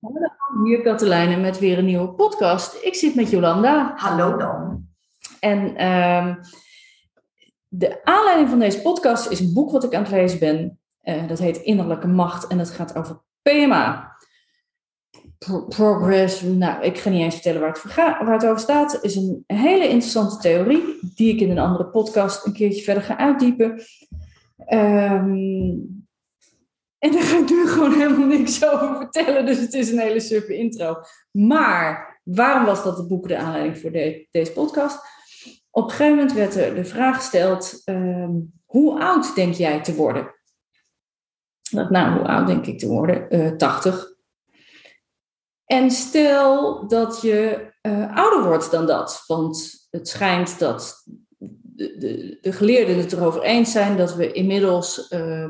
Hallo, 0.00 0.28
hier 0.64 0.82
Katelijne 0.82 1.36
met 1.36 1.58
weer 1.58 1.78
een 1.78 1.84
nieuwe 1.84 2.08
podcast. 2.08 2.84
Ik 2.84 2.94
zit 2.94 3.14
met 3.14 3.30
Jolanda. 3.30 3.92
Hallo 3.96 4.36
dan. 4.36 4.86
En 5.40 5.76
ehm, 5.76 6.34
de 7.68 8.04
aanleiding 8.04 8.48
van 8.48 8.58
deze 8.58 8.82
podcast 8.82 9.30
is 9.30 9.40
een 9.40 9.52
boek 9.54 9.70
wat 9.70 9.84
ik 9.84 9.94
aan 9.94 10.02
het 10.02 10.10
lezen 10.10 10.38
ben. 10.38 10.78
Eh, 11.00 11.28
dat 11.28 11.38
heet 11.38 11.56
Innerlijke 11.56 12.06
Macht 12.06 12.46
en 12.46 12.58
dat 12.58 12.70
gaat 12.70 12.96
over 12.96 13.22
PMA. 13.42 14.14
progress, 15.68 16.42
nou, 16.42 16.82
ik 16.82 16.98
ga 16.98 17.10
niet 17.10 17.22
eens 17.22 17.34
vertellen 17.34 17.60
waar 17.60 17.72
het, 17.82 17.94
waar 17.94 18.32
het 18.32 18.46
over 18.46 18.60
staat. 18.60 18.92
Het 18.92 19.02
is 19.02 19.16
een 19.16 19.44
hele 19.46 19.88
interessante 19.88 20.36
theorie 20.36 20.98
die 21.14 21.34
ik 21.34 21.40
in 21.40 21.50
een 21.50 21.58
andere 21.58 21.86
podcast 21.86 22.46
een 22.46 22.52
keertje 22.52 22.82
verder 22.82 23.02
ga 23.02 23.16
uitdiepen. 23.16 23.82
Um, 24.68 26.05
en 27.06 27.12
daar 27.12 27.22
ga 27.22 27.38
ik 27.38 27.50
nu 27.50 27.68
gewoon 27.68 27.92
helemaal 27.92 28.26
niks 28.26 28.64
over 28.64 28.96
vertellen. 28.96 29.46
Dus 29.46 29.58
het 29.58 29.74
is 29.74 29.90
een 29.90 29.98
hele 29.98 30.20
suffe 30.20 30.56
intro. 30.56 30.96
Maar 31.30 32.20
waarom 32.22 32.64
was 32.64 32.84
dat 32.84 32.96
het 32.96 33.08
boek 33.08 33.28
de 33.28 33.36
aanleiding 33.36 33.78
voor 33.78 33.90
deze 34.30 34.52
podcast? 34.52 34.98
Op 35.70 35.84
een 35.84 35.90
gegeven 35.90 36.14
moment 36.16 36.32
werd 36.32 36.54
er 36.54 36.74
de 36.74 36.84
vraag 36.84 37.16
gesteld: 37.16 37.82
ehm, 37.84 38.32
hoe 38.64 39.00
oud 39.00 39.34
denk 39.34 39.54
jij 39.54 39.82
te 39.82 39.94
worden? 39.94 40.34
Nou, 41.70 42.18
hoe 42.18 42.28
oud 42.28 42.46
denk 42.46 42.66
ik 42.66 42.78
te 42.78 42.88
worden? 42.88 43.26
Uh, 43.30 43.46
eh, 43.46 43.56
80. 43.56 44.14
En 45.64 45.90
stel 45.90 46.88
dat 46.88 47.20
je 47.20 47.72
uh, 47.82 48.16
ouder 48.16 48.44
wordt 48.44 48.70
dan 48.70 48.86
dat, 48.86 49.24
want 49.26 49.86
het 49.90 50.08
schijnt 50.08 50.58
dat 50.58 51.02
de, 51.60 51.98
de, 51.98 52.38
de 52.40 52.52
geleerden 52.52 52.98
het 52.98 53.12
erover 53.12 53.42
eens 53.42 53.72
zijn 53.72 53.96
dat 53.96 54.14
we 54.14 54.32
inmiddels 54.32 55.10
uh, 55.10 55.48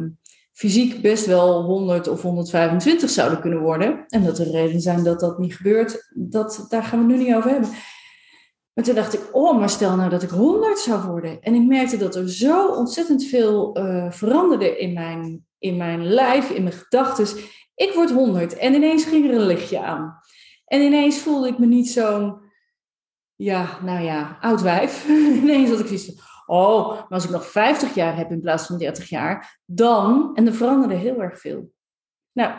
fysiek 0.57 1.03
best 1.03 1.27
wel 1.27 1.63
100 1.63 2.09
of 2.09 2.23
125 2.23 3.11
zouden 3.11 3.41
kunnen 3.41 3.61
worden. 3.61 4.05
En 4.09 4.25
dat 4.25 4.39
er 4.39 4.51
redenen 4.51 4.81
zijn 4.81 5.05
dat 5.05 5.21
dat 5.21 5.39
niet 5.39 5.55
gebeurt, 5.55 6.11
dat, 6.15 6.67
daar 6.69 6.83
gaan 6.83 7.07
we 7.07 7.13
het 7.13 7.17
nu 7.17 7.27
niet 7.27 7.35
over 7.35 7.51
hebben. 7.51 7.69
Maar 8.73 8.85
toen 8.85 8.95
dacht 8.95 9.15
ik, 9.15 9.21
oh, 9.33 9.59
maar 9.59 9.71
stel 9.71 9.97
nou 9.97 10.11
dat 10.11 10.23
ik 10.23 10.31
100 10.31 10.79
zou 10.79 11.07
worden. 11.07 11.41
En 11.41 11.55
ik 11.55 11.67
merkte 11.67 11.97
dat 11.97 12.15
er 12.15 12.31
zo 12.31 12.69
ontzettend 12.69 13.25
veel 13.25 13.79
uh, 13.79 14.11
veranderde 14.11 14.79
in 14.79 14.93
mijn, 14.93 15.47
in 15.59 15.77
mijn 15.77 16.07
lijf, 16.07 16.51
in 16.51 16.63
mijn 16.63 16.75
gedachten. 16.75 17.27
Ik 17.75 17.93
word 17.95 18.11
100 18.11 18.57
en 18.57 18.75
ineens 18.75 19.05
ging 19.05 19.29
er 19.29 19.35
een 19.35 19.47
lichtje 19.47 19.83
aan. 19.83 20.19
En 20.65 20.81
ineens 20.81 21.19
voelde 21.19 21.49
ik 21.49 21.59
me 21.59 21.67
niet 21.67 21.91
zo'n, 21.91 22.41
ja, 23.35 23.79
nou 23.83 24.05
ja, 24.05 24.39
oud 24.41 24.63
wijf. 24.63 25.09
ineens 25.43 25.71
had 25.71 25.81
ik 25.81 25.87
zoiets 25.87 26.05
van, 26.05 26.15
Oh, 26.47 26.89
maar 26.89 27.07
als 27.09 27.25
ik 27.25 27.31
nog 27.31 27.47
50 27.47 27.95
jaar 27.95 28.17
heb 28.17 28.31
in 28.31 28.41
plaats 28.41 28.67
van 28.67 28.79
30 28.79 29.09
jaar, 29.09 29.61
dan, 29.65 30.31
en 30.35 30.47
er 30.47 30.55
veranderde 30.55 30.95
heel 30.95 31.23
erg 31.23 31.41
veel. 31.41 31.73
Nou, 32.33 32.51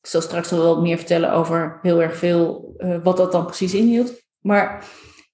ik 0.00 0.06
zal 0.06 0.20
straks 0.20 0.50
wel 0.50 0.74
wat 0.74 0.82
meer 0.82 0.96
vertellen 0.96 1.32
over 1.32 1.78
heel 1.82 2.02
erg 2.02 2.16
veel, 2.16 2.74
uh, 2.78 2.96
wat 3.02 3.16
dat 3.16 3.32
dan 3.32 3.46
precies 3.46 3.74
inhield. 3.74 4.22
Maar 4.38 4.84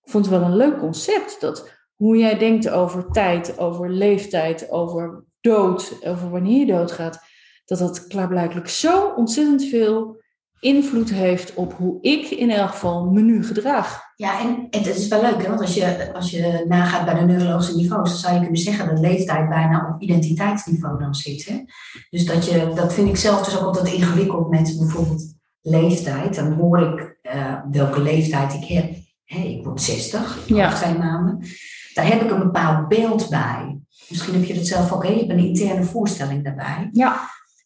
ik 0.02 0.10
vond 0.10 0.26
het 0.26 0.38
wel 0.38 0.44
een 0.44 0.56
leuk 0.56 0.78
concept, 0.78 1.40
dat 1.40 1.70
hoe 1.94 2.16
jij 2.16 2.38
denkt 2.38 2.70
over 2.70 3.10
tijd, 3.10 3.58
over 3.58 3.90
leeftijd, 3.90 4.70
over 4.70 5.24
dood, 5.40 5.98
over 6.06 6.30
wanneer 6.30 6.58
je 6.58 6.72
doodgaat, 6.72 7.18
dat 7.64 7.78
dat 7.78 8.06
klaarblijkelijk 8.06 8.68
zo 8.68 9.12
ontzettend 9.16 9.64
veel 9.64 10.22
invloed 10.64 11.10
heeft 11.10 11.54
op 11.54 11.72
hoe 11.72 11.98
ik 12.00 12.30
in 12.30 12.50
elk 12.50 12.70
geval 12.70 13.04
me 13.04 13.20
nu 13.20 13.44
gedraag. 13.44 14.02
Ja, 14.16 14.40
en, 14.40 14.66
het 14.70 14.86
is 14.86 15.08
wel 15.08 15.22
leuk, 15.22 15.42
hè? 15.42 15.48
want 15.48 15.60
als 15.60 15.74
je, 15.74 16.14
als 16.14 16.30
je 16.30 16.64
nagaat 16.68 17.04
bij 17.04 17.14
de 17.14 17.24
neurologische 17.24 17.76
niveaus, 17.76 18.10
dan 18.10 18.18
zou 18.18 18.34
je 18.34 18.40
kunnen 18.40 18.60
zeggen 18.60 18.86
dat 18.86 18.98
leeftijd 18.98 19.48
bijna 19.48 19.94
op 19.94 20.02
identiteitsniveau 20.02 20.98
dan 20.98 21.14
zit. 21.14 21.44
Hè? 21.44 21.64
Dus 22.10 22.26
dat, 22.26 22.46
je, 22.46 22.72
dat 22.74 22.94
vind 22.94 23.08
ik 23.08 23.16
zelf 23.16 23.44
dus 23.44 23.58
ook 23.58 23.66
altijd 23.66 23.94
ingewikkeld 23.94 24.50
met 24.50 24.76
bijvoorbeeld 24.78 25.34
leeftijd. 25.60 26.34
Dan 26.34 26.52
hoor 26.52 26.80
ik 26.80 27.18
uh, 27.34 27.54
welke 27.70 28.00
leeftijd 28.00 28.52
ik 28.52 28.64
heb. 28.64 28.94
Hè, 29.24 29.38
ik 29.38 29.64
word 29.64 29.82
60, 29.82 30.38
ja. 30.46 30.74
twee 30.74 30.98
maanden. 30.98 31.46
Daar 31.94 32.06
heb 32.06 32.22
ik 32.22 32.30
een 32.30 32.42
bepaald 32.42 32.88
beeld 32.88 33.28
bij. 33.28 33.78
Misschien 34.08 34.34
heb 34.34 34.44
je 34.44 34.54
dat 34.54 34.66
zelf 34.66 34.92
ook, 34.92 35.02
hè? 35.02 35.08
je 35.08 35.18
hebt 35.18 35.30
een 35.30 35.38
interne 35.38 35.84
voorstelling 35.84 36.44
daarbij. 36.44 36.88
Ja. 36.92 37.20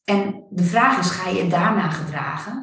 En 0.08 0.44
de 0.50 0.62
vraag 0.62 0.98
is, 0.98 1.10
ga 1.10 1.30
je 1.30 1.46
daarna 1.46 1.90
gedragen? 1.90 2.62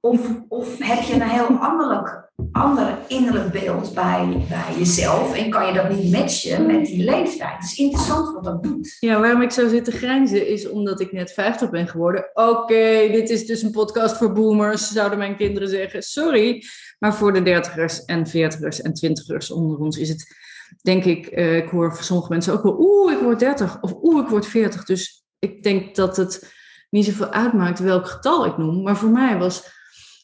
Of, 0.00 0.40
of 0.48 0.78
heb 0.78 1.02
je 1.02 1.14
een 1.14 1.22
heel 1.22 1.46
anderlijk, 1.46 2.30
ander 2.52 2.98
innerlijk 3.08 3.52
beeld 3.52 3.94
bij, 3.94 4.46
bij 4.48 4.78
jezelf 4.78 5.36
en 5.36 5.50
kan 5.50 5.66
je 5.66 5.72
dat 5.72 5.90
niet 5.90 6.12
matchen 6.12 6.66
met 6.66 6.86
die 6.86 7.04
leeftijd? 7.04 7.54
Het 7.54 7.64
is 7.64 7.78
interessant 7.78 8.34
wat 8.34 8.44
dat 8.44 8.62
doet. 8.62 8.96
Ja, 9.00 9.20
waarom 9.20 9.42
ik 9.42 9.50
zo 9.50 9.68
zit 9.68 9.84
te 9.84 9.90
grijnzen 9.90 10.48
is 10.48 10.68
omdat 10.68 11.00
ik 11.00 11.12
net 11.12 11.32
50 11.32 11.70
ben 11.70 11.88
geworden. 11.88 12.30
Oké, 12.34 13.08
dit 13.12 13.30
is 13.30 13.46
dus 13.46 13.62
een 13.62 13.70
podcast 13.70 14.16
voor 14.16 14.32
boomers, 14.32 14.88
zouden 14.88 15.18
mijn 15.18 15.36
kinderen 15.36 15.68
zeggen. 15.68 16.02
Sorry, 16.02 16.64
maar 16.98 17.14
voor 17.14 17.32
de 17.32 17.42
dertigers 17.42 18.04
en 18.04 18.26
veertigers 18.26 18.82
en 18.82 18.94
twintigers 18.94 19.50
onder 19.50 19.78
ons 19.78 19.98
is 19.98 20.08
het 20.08 20.47
denk 20.82 21.04
ik, 21.04 21.36
uh, 21.38 21.56
ik 21.56 21.68
hoor 21.68 21.94
van 21.94 22.04
sommige 22.04 22.28
mensen 22.28 22.52
ook 22.52 22.62
wel, 22.62 22.76
oeh, 22.78 23.12
ik 23.12 23.18
word 23.18 23.38
30 23.38 23.80
of 23.80 23.94
oeh, 24.02 24.22
ik 24.22 24.28
word 24.28 24.46
40. 24.46 24.84
Dus 24.84 25.24
ik 25.38 25.62
denk 25.62 25.94
dat 25.94 26.16
het 26.16 26.52
niet 26.90 27.04
zoveel 27.04 27.30
uitmaakt 27.30 27.78
welk 27.78 28.06
getal 28.06 28.46
ik 28.46 28.56
noem. 28.56 28.82
Maar 28.82 28.96
voor 28.96 29.10
mij 29.10 29.38
was 29.38 29.76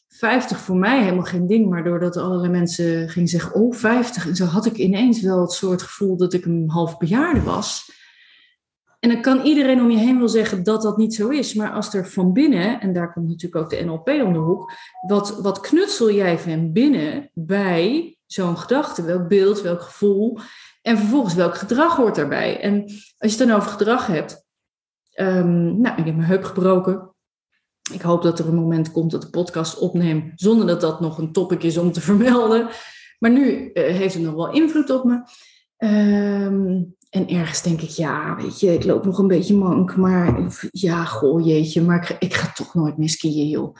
50 0.07 0.59
voor 0.59 0.77
mij 0.77 1.03
helemaal 1.03 1.23
geen 1.23 1.47
ding. 1.47 1.69
Maar 1.69 1.83
doordat 1.83 2.17
allerlei 2.17 2.51
mensen 2.51 3.09
gingen 3.09 3.29
zeggen, 3.29 3.53
oh, 3.53 3.73
50. 3.73 4.27
En 4.27 4.35
zo 4.35 4.45
had 4.45 4.65
ik 4.65 4.77
ineens 4.77 5.21
wel 5.21 5.41
het 5.41 5.51
soort 5.51 5.81
gevoel 5.81 6.17
dat 6.17 6.33
ik 6.33 6.45
een 6.45 6.63
half 6.67 6.97
bejaarde 6.97 7.41
was. 7.41 7.93
En 8.99 9.11
dan 9.11 9.21
kan 9.21 9.41
iedereen 9.41 9.81
om 9.81 9.91
je 9.91 9.97
heen 9.97 10.19
wel 10.19 10.29
zeggen 10.29 10.63
dat 10.63 10.81
dat 10.81 10.97
niet 10.97 11.15
zo 11.15 11.29
is. 11.29 11.53
Maar 11.53 11.71
als 11.71 11.93
er 11.93 12.07
van 12.07 12.33
binnen, 12.33 12.79
en 12.81 12.93
daar 12.93 13.13
komt 13.13 13.27
natuurlijk 13.27 13.63
ook 13.63 13.69
de 13.69 13.83
NLP 13.83 14.07
om 14.07 14.33
de 14.33 14.39
hoek, 14.39 14.71
wat, 15.07 15.39
wat 15.41 15.59
knutsel 15.59 16.11
jij 16.11 16.39
van 16.39 16.71
binnen 16.71 17.29
bij 17.33 18.15
zo'n 18.25 18.57
gedachte, 18.57 19.03
welk 19.03 19.27
beeld, 19.27 19.61
welk 19.61 19.81
gevoel. 19.81 20.39
En 20.81 20.97
vervolgens 20.97 21.33
welk 21.33 21.55
gedrag 21.55 21.95
hoort 21.95 22.15
daarbij. 22.15 22.59
En 22.59 22.81
als 23.17 23.31
je 23.31 23.37
het 23.37 23.47
dan 23.47 23.57
over 23.57 23.69
gedrag 23.69 24.07
hebt. 24.07 24.43
Um, 25.19 25.81
nou, 25.81 25.99
ik 25.99 26.05
heb 26.05 26.15
mijn 26.15 26.27
heup 26.27 26.43
gebroken. 26.43 27.13
Ik 27.93 28.01
hoop 28.01 28.21
dat 28.21 28.39
er 28.39 28.47
een 28.47 28.55
moment 28.55 28.91
komt 28.91 29.11
dat 29.11 29.21
de 29.21 29.29
podcast 29.29 29.77
opneem 29.77 30.31
zonder 30.35 30.67
dat 30.67 30.81
dat 30.81 30.99
nog 30.99 31.17
een 31.17 31.31
topic 31.31 31.63
is 31.63 31.77
om 31.77 31.91
te 31.91 32.01
vermelden. 32.11 32.69
Maar 33.19 33.31
nu 33.31 33.71
uh, 33.73 33.83
heeft 33.83 34.13
het 34.13 34.23
nog 34.23 34.33
wel 34.33 34.51
invloed 34.51 34.89
op 34.89 35.03
me. 35.03 35.13
Um, 35.77 36.95
en 37.09 37.27
ergens 37.27 37.61
denk 37.61 37.81
ik, 37.81 37.89
ja, 37.89 38.35
weet 38.35 38.59
je, 38.59 38.73
ik 38.73 38.83
loop 38.83 39.05
nog 39.05 39.17
een 39.17 39.27
beetje 39.27 39.55
mank, 39.55 39.95
maar 39.95 40.57
ja, 40.71 41.05
goh, 41.05 41.45
jeetje, 41.45 41.81
maar 41.81 42.09
ik, 42.09 42.17
ik 42.19 42.33
ga 42.33 42.51
toch 42.53 42.73
nooit 42.73 42.97
meer 42.97 43.09
skiën, 43.09 43.47
joh. 43.47 43.75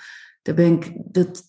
Daar 0.45 0.55
ben 0.55 0.73
ik, 0.73 0.91
dat, 0.95 1.45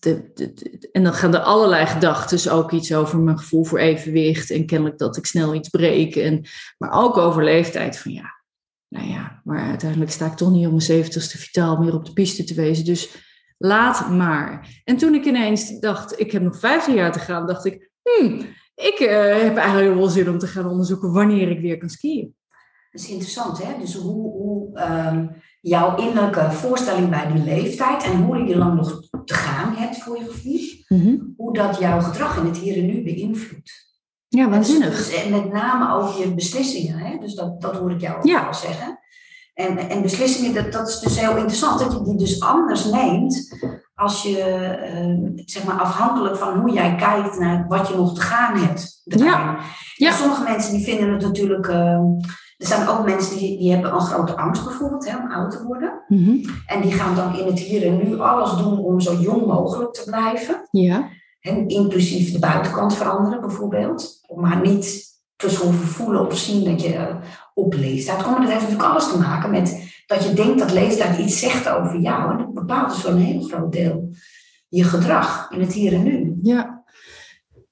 en 0.91 1.03
dan 1.03 1.13
gaan 1.13 1.33
er 1.33 1.39
allerlei 1.39 1.85
gedachten 1.85 2.51
ook 2.51 2.71
iets 2.71 2.93
over 2.93 3.19
mijn 3.19 3.37
gevoel 3.37 3.63
voor 3.63 3.79
evenwicht 3.79 4.51
en 4.51 4.65
kennelijk 4.65 4.97
dat 4.97 5.17
ik 5.17 5.25
snel 5.25 5.53
iets 5.53 5.69
breek. 5.69 6.15
En, 6.15 6.45
maar 6.77 6.91
ook 6.91 7.17
over 7.17 7.43
leeftijd 7.43 7.97
van 7.97 8.11
ja, 8.11 8.41
nou 8.87 9.07
ja, 9.07 9.41
maar 9.43 9.67
uiteindelijk 9.67 10.11
sta 10.11 10.25
ik 10.25 10.33
toch 10.33 10.51
niet 10.51 10.63
om 10.63 10.71
mijn 10.71 10.81
zeventigste 10.81 11.37
vitaal 11.37 11.77
meer 11.77 11.93
op 11.93 12.05
de 12.05 12.13
piste 12.13 12.43
te 12.43 12.53
wezen. 12.53 12.85
Dus 12.85 13.09
laat 13.57 14.09
maar. 14.09 14.81
En 14.83 14.97
toen 14.97 15.13
ik 15.13 15.25
ineens 15.25 15.79
dacht, 15.79 16.19
ik 16.19 16.31
heb 16.31 16.41
nog 16.41 16.59
15 16.59 16.93
jaar 16.93 17.11
te 17.11 17.19
gaan, 17.19 17.47
dacht 17.47 17.65
ik, 17.65 17.91
hmm, 18.01 18.39
ik 18.75 18.99
uh, 18.99 19.41
heb 19.41 19.57
eigenlijk 19.57 19.95
wel 19.95 20.07
zin 20.07 20.29
om 20.29 20.37
te 20.37 20.47
gaan 20.47 20.69
onderzoeken 20.69 21.11
wanneer 21.11 21.49
ik 21.49 21.59
weer 21.59 21.77
kan 21.77 21.89
skiën. 21.89 22.35
Dat 22.91 23.01
is 23.01 23.09
interessant, 23.09 23.63
hè? 23.63 23.79
Dus 23.79 23.93
hoe, 23.93 24.31
hoe 24.31 24.79
um, 24.79 25.41
jouw 25.67 25.95
innerlijke 25.95 26.51
voorstelling 26.51 27.09
bij 27.09 27.31
die 27.33 27.43
leeftijd 27.43 28.03
en 28.03 28.23
hoe 28.23 28.43
je 28.43 28.57
lang 28.57 28.75
nog 28.75 29.01
te 29.25 29.33
gaan 29.33 29.73
hebt 29.75 29.97
voor 29.97 30.17
je 30.17 30.23
gevoel, 30.23 30.59
mm 30.87 31.35
hoe 31.37 31.53
dat 31.53 31.79
jouw 31.79 32.01
gedrag 32.01 32.37
in 32.37 32.45
het 32.45 32.57
hier 32.57 32.77
en 32.77 32.85
nu 32.85 33.03
beïnvloedt. 33.03 33.85
Ja, 34.27 34.43
dus- 34.45 34.53
waanzinnig. 34.53 35.23
En 35.23 35.31
met 35.31 35.51
name 35.53 35.93
over 35.93 36.19
je 36.19 36.33
beslissingen, 36.33 36.97
hè? 36.97 37.17
dus 37.17 37.35
dat, 37.35 37.61
dat 37.61 37.75
hoor 37.75 37.91
ik 37.91 38.01
jou 38.01 38.17
ook 38.17 38.25
ja. 38.25 38.43
wel 38.43 38.53
zeggen. 38.53 38.99
En, 39.53 39.77
en 39.77 40.01
beslissingen, 40.01 40.53
dat, 40.53 40.71
dat 40.71 40.87
is 40.87 40.99
dus 40.99 41.19
heel 41.19 41.35
interessant, 41.35 41.79
dat 41.79 41.91
je 41.91 42.03
die 42.03 42.17
dus 42.17 42.41
anders 42.41 42.85
neemt 42.85 43.57
als 43.95 44.23
je, 44.23 44.37
uh, 45.25 45.43
zeg 45.45 45.63
maar, 45.63 45.79
afhankelijk 45.79 46.37
van 46.37 46.59
hoe 46.59 46.71
jij 46.71 46.95
kijkt 46.95 47.39
naar 47.39 47.65
wat 47.67 47.87
je 47.87 47.95
nog 47.95 48.15
te 48.15 48.21
gaan 48.21 48.57
hebt. 48.57 49.01
Ja. 49.03 49.57
ja. 49.95 50.11
Sommige 50.11 50.43
mensen 50.43 50.73
die 50.73 50.83
vinden 50.83 51.11
het 51.11 51.21
natuurlijk... 51.21 51.67
Uh, 51.67 51.99
er 52.57 52.67
zijn 52.67 52.87
ook 52.87 53.05
mensen 53.05 53.37
die, 53.37 53.57
die 53.57 53.71
hebben 53.71 53.93
een 53.93 54.01
grote 54.01 54.37
angst 54.37 54.63
bijvoorbeeld 54.63 55.09
hè, 55.09 55.17
om 55.17 55.31
oud 55.31 55.51
te 55.51 55.63
worden. 55.63 56.03
Mm 56.07 56.41
En 56.65 56.81
die 56.81 56.91
gaan 56.91 57.15
dan 57.15 57.39
in 57.39 57.45
het 57.45 57.59
hier 57.59 57.85
en 57.85 57.97
nu 57.97 58.19
alles 58.19 58.57
doen 58.57 58.79
om 58.79 58.99
zo 58.99 59.15
jong 59.15 59.45
mogelijk 59.45 59.93
te 59.93 60.03
blijven. 60.03 60.67
Ja. 60.71 61.09
En 61.39 61.67
inclusief 61.67 62.31
de 62.31 62.39
buitenkant 62.39 62.95
veranderen 62.95 63.41
bijvoorbeeld. 63.41 64.21
Maar 64.35 64.61
niet 64.61 65.05
te 65.35 65.47
hoeven 65.47 65.87
voelen 65.87 66.25
of 66.25 66.37
zien 66.37 66.63
dat 66.63 66.81
je 66.81 66.93
uh, 66.93 67.15
op 67.53 67.73
leeftijd 67.73 68.23
komt. 68.23 68.37
Dat 68.37 68.47
heeft 68.47 68.61
natuurlijk 68.61 68.89
alles 68.89 69.11
te 69.11 69.17
maken 69.17 69.49
met 69.49 69.95
dat 70.05 70.23
je 70.23 70.33
denkt 70.33 70.59
dat 70.59 70.71
leeftijd 70.71 71.17
iets 71.17 71.39
zegt 71.39 71.69
over 71.69 71.99
jou. 71.99 72.31
En 72.31 72.37
dat 72.37 72.53
bepaalt 72.53 72.89
dus 72.89 73.01
voor 73.01 73.11
een 73.11 73.17
heel 73.17 73.41
groot 73.41 73.71
deel 73.71 74.09
je 74.69 74.83
gedrag 74.83 75.51
in 75.51 75.59
het 75.59 75.73
hier 75.73 75.93
en 75.93 76.03
nu. 76.03 76.39
Ja. 76.41 76.85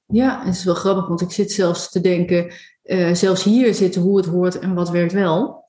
Ja, 0.08 0.46
het 0.46 0.56
is 0.56 0.64
wel 0.64 0.74
grappig, 0.74 1.08
want 1.08 1.22
ik 1.22 1.32
zit 1.32 1.52
zelfs 1.52 1.92
te 1.92 2.02
denken, 2.02 2.54
uh, 2.86 3.14
zelfs 3.14 3.44
hier 3.44 3.74
zitten 3.74 4.02
hoe 4.02 4.18
het 4.18 4.26
hoort 4.26 4.60
en 4.60 4.74
wat 4.74 4.90
werkt 4.90 5.14
wel. 5.14 5.64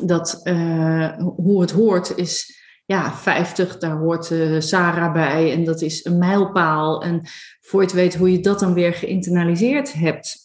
Dat 0.00 0.40
uh, 0.44 1.16
hoe 1.18 1.60
het 1.60 1.70
hoort 1.70 2.16
is 2.16 2.56
ja, 2.86 3.12
50, 3.12 3.78
daar 3.78 3.96
hoort 3.96 4.30
uh, 4.30 4.60
Sarah 4.60 5.12
bij 5.12 5.52
en 5.52 5.64
dat 5.64 5.82
is 5.82 6.04
een 6.04 6.18
mijlpaal. 6.18 7.02
En 7.02 7.20
voor 7.60 7.80
je 7.80 7.86
het 7.86 7.96
weet 7.96 8.14
hoe 8.14 8.32
je 8.32 8.40
dat 8.40 8.60
dan 8.60 8.74
weer 8.74 8.94
geïnternaliseerd 8.94 9.92
hebt. 9.92 10.36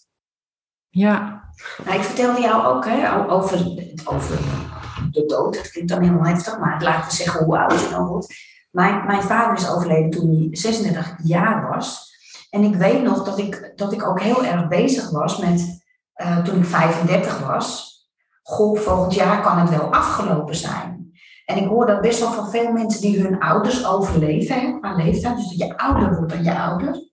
Ja. 0.89 1.43
Nou, 1.85 1.97
ik 1.97 2.03
vertelde 2.03 2.41
jou 2.41 2.75
ook 2.75 2.85
hè, 2.85 3.31
over, 3.31 3.59
over 4.05 4.39
de 5.11 5.25
dood. 5.25 5.53
Dat 5.53 5.71
klinkt 5.71 5.89
dan 5.89 6.01
helemaal 6.01 6.25
heftig, 6.25 6.59
maar 6.59 6.83
laten 6.83 7.09
we 7.09 7.15
zeggen 7.15 7.45
hoe 7.45 7.57
oud 7.57 7.81
je 7.81 7.89
dan 7.89 8.07
wordt. 8.07 8.33
Mijn, 8.71 9.05
mijn 9.05 9.21
vader 9.21 9.57
is 9.57 9.69
overleden 9.69 10.09
toen 10.09 10.35
hij 10.35 10.47
36 10.51 11.15
jaar 11.23 11.69
was. 11.69 12.10
En 12.51 12.63
ik 12.63 12.75
weet 12.75 13.03
nog 13.03 13.23
dat 13.23 13.37
ik, 13.37 13.71
dat 13.75 13.93
ik 13.93 14.07
ook 14.07 14.21
heel 14.21 14.45
erg 14.45 14.67
bezig 14.67 15.09
was 15.09 15.37
met, 15.37 15.83
uh, 16.21 16.37
toen 16.37 16.57
ik 16.57 16.65
35 16.65 17.47
was. 17.47 17.89
Goh, 18.43 18.79
volgend 18.79 19.13
jaar 19.13 19.41
kan 19.41 19.59
het 19.59 19.69
wel 19.69 19.93
afgelopen 19.93 20.55
zijn. 20.55 21.11
En 21.45 21.57
ik 21.57 21.67
hoor 21.67 21.85
dat 21.85 22.01
best 22.01 22.19
wel 22.19 22.31
van 22.31 22.49
veel 22.49 22.71
mensen 22.71 23.01
die 23.01 23.21
hun 23.21 23.39
ouders 23.39 23.85
overleven 23.85 24.79
qua 24.79 24.95
leeftijd. 24.95 25.35
Dus 25.35 25.47
dat 25.47 25.57
je 25.57 25.77
ouder 25.77 26.15
wordt 26.15 26.33
dan 26.33 26.43
je 26.43 26.59
ouders. 26.59 27.09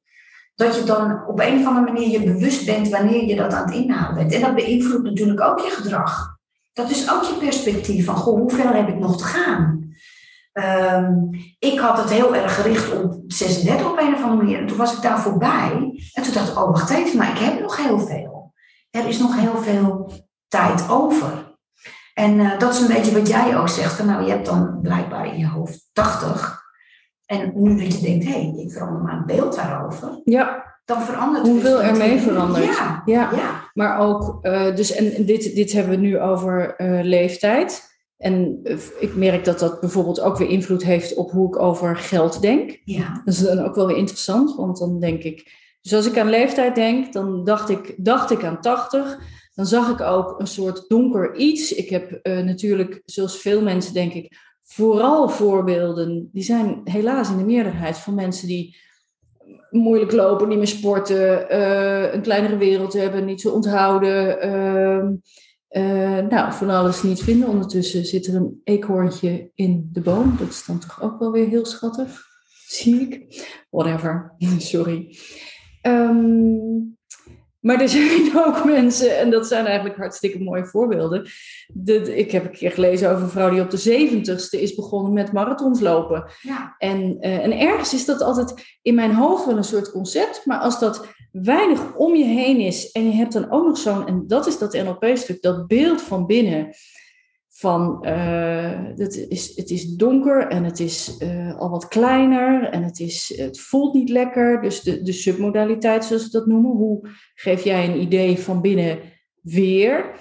Dat 0.54 0.76
je 0.76 0.84
dan 0.84 1.26
op 1.26 1.40
een 1.40 1.58
of 1.58 1.66
andere 1.66 1.92
manier 1.92 2.08
je 2.08 2.32
bewust 2.32 2.66
bent 2.66 2.88
wanneer 2.88 3.24
je 3.24 3.36
dat 3.36 3.52
aan 3.52 3.66
het 3.66 3.74
inhouden 3.74 4.14
bent. 4.14 4.32
En 4.32 4.40
dat 4.40 4.54
beïnvloedt 4.54 5.04
natuurlijk 5.04 5.40
ook 5.40 5.58
je 5.58 5.70
gedrag. 5.70 6.36
Dat 6.72 6.90
is 6.90 7.10
ook 7.10 7.22
je 7.22 7.34
perspectief 7.34 8.04
van, 8.04 8.16
goh, 8.16 8.38
hoe 8.38 8.50
ver 8.50 8.74
heb 8.74 8.88
ik 8.88 8.98
nog 8.98 9.18
te 9.18 9.24
gaan? 9.24 9.87
Um, 10.58 11.30
ik 11.58 11.78
had 11.78 11.98
het 11.98 12.10
heel 12.10 12.34
erg 12.34 12.54
gericht 12.54 13.02
op 13.02 13.14
36 13.26 13.90
op 13.90 13.98
een 13.98 14.14
of 14.14 14.22
andere 14.22 14.42
manier. 14.42 14.58
En 14.58 14.66
toen 14.66 14.76
was 14.76 14.96
ik 14.96 15.02
daar 15.02 15.20
voorbij. 15.20 15.70
En 16.12 16.22
toen 16.22 16.32
dacht 16.32 16.48
ik, 16.48 16.58
oh 16.58 16.70
wacht 16.70 16.90
even, 16.90 17.18
maar 17.18 17.30
ik 17.30 17.38
heb 17.38 17.60
nog 17.60 17.76
heel 17.76 17.98
veel. 17.98 18.52
Er 18.90 19.08
is 19.08 19.18
nog 19.18 19.40
heel 19.40 19.62
veel 19.62 20.12
tijd 20.48 20.90
over. 20.90 21.56
En 22.14 22.34
uh, 22.34 22.58
dat 22.58 22.74
is 22.74 22.80
een 22.80 22.94
beetje 22.94 23.18
wat 23.18 23.28
jij 23.28 23.58
ook 23.58 23.68
zegt. 23.68 23.92
Van, 23.92 24.06
nou, 24.06 24.24
je 24.24 24.30
hebt 24.30 24.46
dan 24.46 24.78
blijkbaar 24.82 25.26
in 25.26 25.38
je 25.38 25.46
hoofd 25.46 25.88
80. 25.92 26.62
En 27.26 27.52
nu 27.54 27.76
dat 27.76 27.94
je 27.94 28.06
denkt, 28.06 28.24
hé, 28.24 28.30
hey, 28.30 28.54
ik 28.56 28.72
verander 28.72 29.02
maar 29.02 29.16
een 29.16 29.26
beeld 29.26 29.54
daarover. 29.54 30.20
Ja. 30.24 30.66
Dan 30.84 31.02
verandert 31.02 31.46
Hoeveel 31.46 31.82
er 31.82 31.96
mee 31.96 32.20
verandert. 32.20 32.64
Ja, 32.64 33.02
ja. 33.04 33.30
ja. 33.32 33.70
Maar 33.74 33.98
ook, 33.98 34.38
uh, 34.42 34.74
dus 34.74 34.92
en 34.92 35.24
dit, 35.24 35.54
dit 35.54 35.72
hebben 35.72 35.92
we 35.92 36.00
nu 36.00 36.20
over 36.20 36.74
uh, 36.78 37.02
leeftijd. 37.02 37.87
En 38.18 38.60
ik 39.00 39.14
merk 39.14 39.44
dat 39.44 39.58
dat 39.58 39.80
bijvoorbeeld 39.80 40.20
ook 40.20 40.36
weer 40.36 40.48
invloed 40.48 40.84
heeft 40.84 41.14
op 41.14 41.30
hoe 41.30 41.48
ik 41.48 41.58
over 41.58 41.96
geld 41.96 42.40
denk. 42.40 42.80
Ja. 42.84 43.22
Dat 43.24 43.34
is 43.34 43.40
dan 43.40 43.58
ook 43.58 43.74
wel 43.74 43.86
weer 43.86 43.96
interessant, 43.96 44.54
want 44.56 44.78
dan 44.78 45.00
denk 45.00 45.22
ik... 45.22 45.66
Dus 45.80 45.94
als 45.94 46.06
ik 46.06 46.18
aan 46.18 46.28
leeftijd 46.28 46.74
denk, 46.74 47.12
dan 47.12 47.44
dacht 47.44 47.68
ik, 47.68 47.94
dacht 47.96 48.30
ik 48.30 48.44
aan 48.44 48.60
80. 48.60 49.18
Dan 49.54 49.66
zag 49.66 49.90
ik 49.90 50.00
ook 50.00 50.40
een 50.40 50.46
soort 50.46 50.84
donker 50.88 51.36
iets. 51.36 51.72
Ik 51.74 51.90
heb 51.90 52.20
uh, 52.22 52.38
natuurlijk, 52.38 53.02
zoals 53.04 53.36
veel 53.36 53.62
mensen 53.62 53.94
denk 53.94 54.12
ik, 54.12 54.36
vooral 54.62 55.28
voorbeelden. 55.28 56.28
Die 56.32 56.42
zijn 56.42 56.80
helaas 56.84 57.30
in 57.30 57.36
de 57.36 57.44
meerderheid 57.44 57.98
van 57.98 58.14
mensen 58.14 58.48
die 58.48 58.76
moeilijk 59.70 60.12
lopen, 60.12 60.48
niet 60.48 60.58
meer 60.58 60.66
sporten, 60.66 61.46
uh, 61.50 62.12
een 62.12 62.22
kleinere 62.22 62.56
wereld 62.56 62.92
hebben, 62.92 63.24
niet 63.24 63.40
zo 63.40 63.50
onthouden... 63.50 64.46
Uh, 64.46 65.08
uh, 65.70 66.18
nou, 66.18 66.52
van 66.52 66.70
alles 66.70 67.02
niet 67.02 67.22
vinden. 67.22 67.48
Ondertussen 67.48 68.04
zit 68.04 68.26
er 68.26 68.34
een 68.34 68.60
eekhoorntje 68.64 69.50
in 69.54 69.88
de 69.92 70.00
boom. 70.00 70.36
Dat 70.38 70.48
is 70.48 70.64
dan 70.66 70.78
toch 70.78 71.02
ook 71.02 71.18
wel 71.18 71.32
weer 71.32 71.48
heel 71.48 71.66
schattig. 71.66 72.26
Zie 72.66 73.00
ik. 73.00 73.46
Whatever. 73.70 74.34
Sorry. 74.58 75.18
Um, 75.82 76.97
maar 77.60 77.80
er 77.80 77.88
zijn 77.88 78.38
ook 78.46 78.64
mensen, 78.64 79.18
en 79.18 79.30
dat 79.30 79.46
zijn 79.46 79.66
eigenlijk 79.66 79.96
hartstikke 79.96 80.42
mooie 80.42 80.66
voorbeelden. 80.66 81.26
De, 81.66 82.16
ik 82.16 82.30
heb 82.30 82.44
een 82.44 82.50
keer 82.50 82.70
gelezen 82.70 83.10
over 83.10 83.22
een 83.22 83.30
vrouw 83.30 83.50
die 83.50 83.60
op 83.60 83.70
de 83.70 83.76
zeventigste 83.76 84.60
is 84.62 84.74
begonnen 84.74 85.12
met 85.12 85.32
marathons 85.32 85.80
lopen. 85.80 86.30
Ja. 86.40 86.74
En, 86.78 87.16
uh, 87.20 87.44
en 87.44 87.58
ergens 87.58 87.94
is 87.94 88.04
dat 88.04 88.22
altijd 88.22 88.78
in 88.82 88.94
mijn 88.94 89.14
hoofd 89.14 89.46
wel 89.46 89.56
een 89.56 89.64
soort 89.64 89.90
concept. 89.90 90.42
Maar 90.44 90.58
als 90.58 90.78
dat 90.78 91.06
weinig 91.32 91.96
om 91.96 92.14
je 92.14 92.24
heen 92.24 92.58
is 92.58 92.90
en 92.90 93.04
je 93.04 93.14
hebt 93.14 93.32
dan 93.32 93.50
ook 93.50 93.66
nog 93.66 93.78
zo'n, 93.78 94.06
en 94.06 94.24
dat 94.26 94.46
is 94.46 94.58
dat 94.58 94.72
NLP-stuk, 94.72 95.42
dat 95.42 95.66
beeld 95.66 96.02
van 96.02 96.26
binnen 96.26 96.74
van 97.58 98.06
uh, 98.06 98.80
het, 98.96 99.26
is, 99.28 99.56
het 99.56 99.70
is 99.70 99.86
donker 99.86 100.46
en 100.46 100.64
het 100.64 100.80
is 100.80 101.16
uh, 101.22 101.58
al 101.58 101.70
wat 101.70 101.88
kleiner 101.88 102.68
en 102.70 102.82
het, 102.82 103.00
is, 103.00 103.34
het 103.36 103.60
voelt 103.60 103.94
niet 103.94 104.08
lekker. 104.08 104.62
Dus 104.62 104.82
de, 104.82 105.02
de 105.02 105.12
submodaliteit, 105.12 106.04
zoals 106.04 106.24
we 106.24 106.30
dat 106.30 106.46
noemen. 106.46 106.70
Hoe 106.70 107.08
geef 107.34 107.64
jij 107.64 107.88
een 107.88 108.00
idee 108.00 108.38
van 108.38 108.60
binnen 108.60 108.98
weer? 109.40 110.14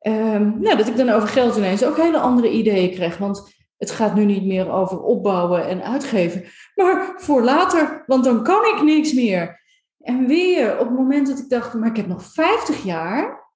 Um, 0.00 0.60
nou, 0.60 0.76
dat 0.76 0.88
ik 0.88 0.96
dan 0.96 1.08
over 1.08 1.28
geld 1.28 1.56
ineens 1.56 1.84
ook 1.84 1.96
hele 1.96 2.18
andere 2.18 2.50
ideeën 2.50 2.90
krijg. 2.90 3.18
Want 3.18 3.56
het 3.76 3.90
gaat 3.90 4.14
nu 4.14 4.24
niet 4.24 4.46
meer 4.46 4.70
over 4.70 5.02
opbouwen 5.02 5.68
en 5.68 5.82
uitgeven, 5.82 6.44
maar 6.74 7.14
voor 7.16 7.42
later, 7.42 8.02
want 8.06 8.24
dan 8.24 8.42
kan 8.42 8.64
ik 8.64 8.82
niks 8.82 9.12
meer. 9.12 9.60
En 9.98 10.26
weer 10.26 10.72
op 10.78 10.86
het 10.86 10.96
moment 10.96 11.26
dat 11.26 11.38
ik 11.38 11.48
dacht, 11.48 11.74
maar 11.74 11.88
ik 11.88 11.96
heb 11.96 12.06
nog 12.06 12.22
50 12.22 12.84
jaar, 12.84 13.47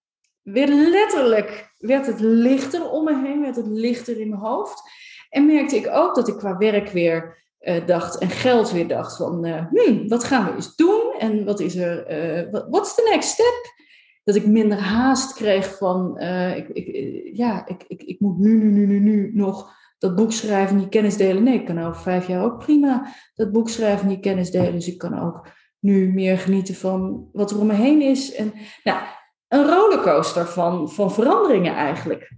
werd 0.43 0.69
letterlijk 0.69 1.71
werd 1.79 2.07
het 2.07 2.21
lichter 2.21 2.91
om 2.91 3.05
me 3.05 3.27
heen, 3.27 3.41
werd 3.41 3.57
het 3.57 3.67
lichter 3.67 4.21
in 4.21 4.29
mijn 4.29 4.41
hoofd. 4.41 4.83
En 5.31 5.47
merkte 5.47 5.77
ik 5.77 5.89
ook 5.89 6.15
dat 6.15 6.29
ik 6.29 6.37
qua 6.37 6.57
werk 6.57 6.89
weer 6.89 7.43
uh, 7.61 7.87
dacht 7.87 8.19
en 8.19 8.31
geld 8.31 8.71
weer 8.71 8.89
dacht 8.89 9.17
van, 9.17 9.47
uh, 9.47 9.67
hmm, 9.71 10.09
wat 10.09 10.25
gaan 10.25 10.45
we 10.45 10.55
eens 10.55 10.77
doen? 10.77 11.15
En 11.19 11.45
wat 11.45 11.61
is 11.61 11.77
er, 11.77 12.11
uh, 12.45 12.61
wat 12.71 12.87
is 12.87 12.95
de 12.95 13.09
next 13.13 13.29
step? 13.29 13.75
Dat 14.25 14.35
ik 14.35 14.47
minder 14.47 14.79
haast 14.79 15.33
kreeg 15.35 15.77
van, 15.77 16.19
ik, 16.57 16.69
ik, 16.69 17.21
ja, 17.37 17.67
ik, 17.67 17.85
ik, 17.89 18.03
ik 18.03 18.21
moet 18.21 18.39
nu, 18.39 18.55
nu, 18.55 18.71
nu, 18.71 18.87
nu, 18.87 18.99
nu 18.99 19.31
nog 19.35 19.73
dat 19.99 20.15
boek 20.15 20.33
schrijven, 20.33 20.79
die 20.79 20.89
kennis 20.89 21.17
delen. 21.17 21.43
Nee, 21.43 21.59
ik 21.59 21.65
kan 21.65 21.79
over 21.79 22.03
vijf 22.03 22.27
jaar 22.27 22.45
ook 22.45 22.59
prima 22.59 23.07
dat 23.35 23.53
boek 23.53 23.69
schrijven, 23.69 24.09
die 24.09 24.21
kennis 24.21 24.51
delen. 24.51 24.73
Dus 24.73 24.89
ik 24.89 24.99
kan 24.99 25.19
ook 25.19 25.49
nu 25.79 26.13
meer 26.13 26.39
genieten 26.39 26.75
van 26.75 27.29
wat 27.33 27.51
er 27.51 27.61
om 27.61 27.67
me 27.67 27.75
heen 27.75 28.03
is. 28.03 28.35
En 28.35 28.53
nou, 28.85 29.03
een 29.53 29.71
rollercoaster 29.71 30.47
van, 30.47 30.91
van 30.91 31.13
veranderingen 31.13 31.75
eigenlijk. 31.75 32.33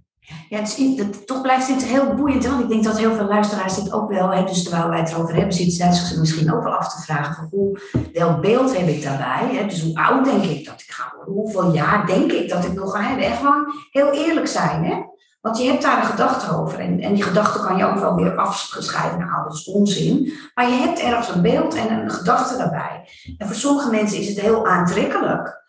Ja, 0.49 0.58
het 0.58 0.78
is, 0.78 0.99
het, 0.99 1.26
toch 1.26 1.43
blijft 1.43 1.66
dit 1.66 1.84
heel 1.84 2.14
boeiend. 2.14 2.46
Want 2.46 2.62
ik 2.62 2.69
denk 2.69 2.84
dat 2.84 2.99
heel 2.99 3.14
veel 3.14 3.26
luisteraars 3.26 3.75
dit 3.75 3.93
ook 3.93 4.08
wel, 4.08 4.31
hè, 4.31 4.44
dus 4.44 4.62
terwijl 4.62 4.88
wij 4.88 4.99
het 4.99 5.11
erover 5.11 5.34
hebben, 5.34 5.52
zitten 5.52 5.93
ze 5.93 6.20
misschien 6.20 6.55
ook 6.55 6.62
wel 6.62 6.72
af 6.72 6.94
te 6.94 7.02
vragen 7.02 7.34
van 7.34 7.49
hoe, 7.50 7.81
welk 8.12 8.40
beeld 8.40 8.76
heb 8.76 8.88
ik 8.88 9.02
daarbij? 9.02 9.56
Hè? 9.56 9.66
Dus 9.66 9.82
hoe 9.82 9.96
oud 9.96 10.25
denk 10.25 10.44
ik 10.44 10.66
dat 10.66 10.81
ik 10.81 10.90
ga 10.90 11.12
worden? 11.16 11.34
Hoeveel 11.34 11.72
jaar 11.72 12.06
denk 12.06 12.32
ik 12.32 12.49
dat 12.49 12.64
ik 12.64 12.72
nog 12.72 12.93
ga 12.93 13.02
hebben? 13.02 13.26
En 13.26 13.37
gewoon 13.37 13.64
heel 13.90 14.12
eerlijk 14.12 14.49
zijn. 14.49 14.84
Hè? 14.84 15.02
Want 15.40 15.58
je 15.58 15.64
hebt 15.64 15.82
daar 15.82 15.99
een 15.99 16.11
gedachte 16.11 16.56
over. 16.56 16.78
En, 16.78 17.00
en 17.00 17.14
die 17.14 17.22
gedachte 17.22 17.61
kan 17.61 17.76
je 17.76 17.84
ook 17.84 17.99
wel 17.99 18.14
weer 18.14 18.37
afscheiden. 18.37 19.18
Nou, 19.18 19.44
dat 19.44 19.54
is 19.54 19.68
onzin. 19.68 20.33
Maar 20.54 20.68
je 20.68 20.76
hebt 20.76 21.00
ergens 21.00 21.28
een 21.28 21.42
beeld 21.42 21.75
en 21.75 21.92
een 21.92 22.11
gedachte 22.11 22.56
daarbij. 22.56 23.09
En 23.38 23.47
voor 23.47 23.56
sommige 23.56 23.90
mensen 23.90 24.18
is 24.18 24.28
het 24.28 24.40
heel 24.40 24.66
aantrekkelijk 24.66 25.63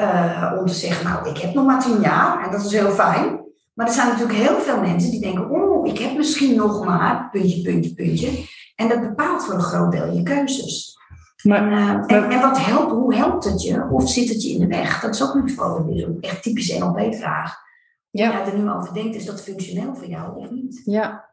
uh, 0.00 0.52
om 0.58 0.66
te 0.66 0.74
zeggen, 0.74 1.04
nou, 1.04 1.28
ik 1.28 1.38
heb 1.38 1.54
nog 1.54 1.66
maar 1.66 1.82
tien 1.82 2.00
jaar 2.00 2.44
en 2.44 2.50
dat 2.50 2.64
is 2.64 2.72
heel 2.72 2.90
fijn. 2.90 3.42
Maar 3.74 3.86
er 3.86 3.92
zijn 3.92 4.08
natuurlijk 4.08 4.38
heel 4.38 4.58
veel 4.60 4.80
mensen 4.80 5.10
die 5.10 5.20
denken, 5.20 5.50
oh, 5.50 5.86
ik 5.86 5.98
heb 5.98 6.16
misschien 6.16 6.56
nog 6.56 6.84
maar 6.84 7.28
puntje, 7.30 7.62
puntje, 7.62 7.94
puntje. 7.94 8.48
En 8.74 8.88
dat 8.88 9.00
bepaalt 9.00 9.44
voor 9.44 9.54
een 9.54 9.60
groot 9.60 9.92
deel 9.92 10.12
je 10.12 10.22
keuzes. 10.22 10.96
Maar, 11.42 11.58
en, 11.58 11.78
uh, 11.78 11.86
maar, 11.94 12.06
en, 12.06 12.30
en, 12.30 12.40
wat 12.40 12.64
helpt, 12.64 12.92
hoe 12.92 13.14
helpt 13.14 13.44
het 13.44 13.62
je? 13.62 13.88
Of 13.90 14.10
zit 14.10 14.28
het 14.28 14.42
je 14.42 14.50
in 14.50 14.58
de 14.58 14.66
weg? 14.66 15.00
Dat 15.00 15.14
is 15.14 15.22
ook 15.22 15.48
zo'n 15.48 16.18
echt 16.20 16.42
typische 16.42 16.78
NLP-vraag. 16.78 17.62
Ja. 18.10 18.30
ja, 18.30 18.46
er 18.46 18.58
nu 18.58 18.70
over 18.70 18.94
denkt, 18.94 19.16
is 19.16 19.26
dat 19.26 19.42
functioneel 19.42 19.94
voor 19.94 20.06
jou 20.06 20.36
of 20.36 20.50
niet? 20.50 20.82
Ja. 20.84 21.32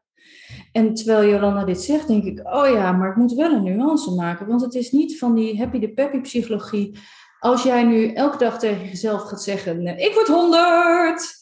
En 0.72 0.94
terwijl 0.94 1.30
Jolanda 1.30 1.66
dit 1.66 1.82
zegt, 1.82 2.08
denk 2.08 2.24
ik, 2.24 2.40
oh 2.44 2.68
ja, 2.68 2.92
maar 2.92 3.10
ik 3.10 3.16
moet 3.16 3.34
wel 3.34 3.52
een 3.52 3.64
nuance 3.64 4.12
maken. 4.12 4.48
Want 4.48 4.62
het 4.62 4.74
is 4.74 4.92
niet 4.92 5.18
van 5.18 5.36
die 5.36 5.58
happy 5.58 5.80
de 5.80 5.94
peppy 5.94 6.22
psychologie 6.22 7.00
als 7.42 7.64
jij 7.64 7.84
nu 7.84 8.14
elke 8.14 8.38
dag 8.38 8.60
tegen 8.60 8.86
jezelf 8.88 9.22
gaat 9.22 9.44
zeggen: 9.44 9.88
Ik 9.88 10.14
word 10.14 10.28
100, 10.28 11.34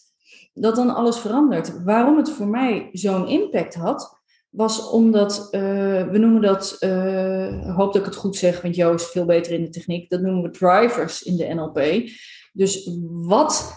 dat 0.53 0.75
dan 0.75 0.95
alles 0.95 1.17
verandert. 1.17 1.83
Waarom 1.83 2.17
het 2.17 2.29
voor 2.29 2.47
mij 2.47 2.89
zo'n 2.91 3.27
impact 3.27 3.75
had, 3.75 4.19
was 4.49 4.89
omdat 4.89 5.47
uh, 5.51 5.61
we 6.07 6.17
noemen 6.17 6.41
dat, 6.41 6.77
uh, 6.79 7.75
hoop 7.75 7.93
dat 7.93 8.01
ik 8.01 8.05
het 8.05 8.15
goed 8.15 8.35
zeg, 8.35 8.61
want 8.61 8.75
Jo 8.75 8.93
is 8.93 9.03
veel 9.03 9.25
beter 9.25 9.53
in 9.53 9.61
de 9.61 9.69
techniek, 9.69 10.09
dat 10.09 10.21
noemen 10.21 10.41
we 10.41 10.49
drivers 10.49 11.21
in 11.21 11.35
de 11.35 11.53
NLP. 11.53 12.09
Dus 12.53 12.89
wat, 13.11 13.73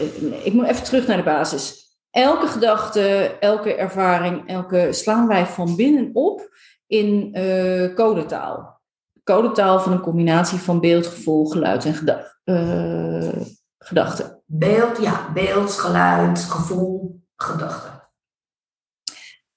uh, 0.00 0.46
ik 0.46 0.52
moet 0.52 0.66
even 0.66 0.84
terug 0.84 1.06
naar 1.06 1.16
de 1.16 1.22
basis. 1.22 1.88
Elke 2.10 2.46
gedachte, 2.46 3.36
elke 3.40 3.74
ervaring, 3.74 4.48
elke 4.48 4.88
slaan 4.90 5.26
wij 5.26 5.46
van 5.46 5.76
binnen 5.76 6.10
op 6.12 6.48
in 6.86 7.32
codetaal 7.94 8.79
codetaal 9.30 9.80
van 9.80 9.92
een 9.92 10.00
combinatie 10.00 10.58
van 10.58 10.80
beeld, 10.80 11.06
gevoel, 11.06 11.46
geluid 11.46 11.84
en 11.84 12.24
uh, 12.44 13.44
gedachten. 13.78 14.42
Beeld, 14.46 14.98
ja, 14.98 15.30
beeld, 15.34 15.72
geluid, 15.72 16.38
gevoel, 16.38 17.20
gedachten. 17.36 18.08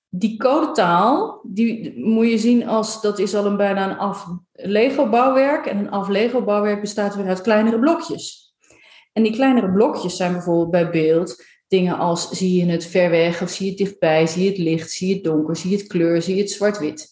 Die 0.10 0.38
codetaal, 0.38 1.42
die 1.44 1.94
moet 2.06 2.30
je 2.30 2.38
zien 2.38 2.68
als, 2.68 3.01
dat 3.01 3.20
is 3.20 3.36
al 3.36 3.46
een 3.46 3.58
bijna 3.58 3.89
een 3.89 3.98
af 3.98 4.27
Lego 4.51 5.10
bouwwerk. 5.10 5.65
En 5.65 5.77
een 5.77 5.92
af 5.92 6.08
Lego 6.08 6.44
bouwwerk 6.44 6.82
bestaat 6.82 7.15
weer 7.15 7.27
uit 7.27 7.42
kleinere 7.42 7.80
blokjes. 7.80 8.56
En 9.13 9.24
die 9.24 9.34
kleinere 9.34 9.72
blokjes 9.72 10.15
zijn 10.15 10.32
bijvoorbeeld 10.32 10.72
bij 10.72 10.89
beeld 10.89 11.44
Dingen 11.74 11.98
als 11.98 12.30
zie 12.30 12.65
je 12.65 12.72
het 12.72 12.86
ver 12.86 13.10
weg 13.10 13.42
of 13.42 13.50
zie 13.50 13.65
je 13.65 13.72
het 13.72 13.80
dichtbij, 13.80 14.27
zie 14.27 14.44
je 14.44 14.50
het 14.50 14.58
licht, 14.58 14.92
zie 14.92 15.08
je 15.08 15.13
het 15.13 15.24
donker, 15.24 15.56
zie 15.56 15.70
je 15.70 15.77
het 15.77 15.88
kleur, 15.88 16.22
zie 16.22 16.36
je 16.36 16.42
het 16.42 16.51
zwart-wit. 16.51 17.10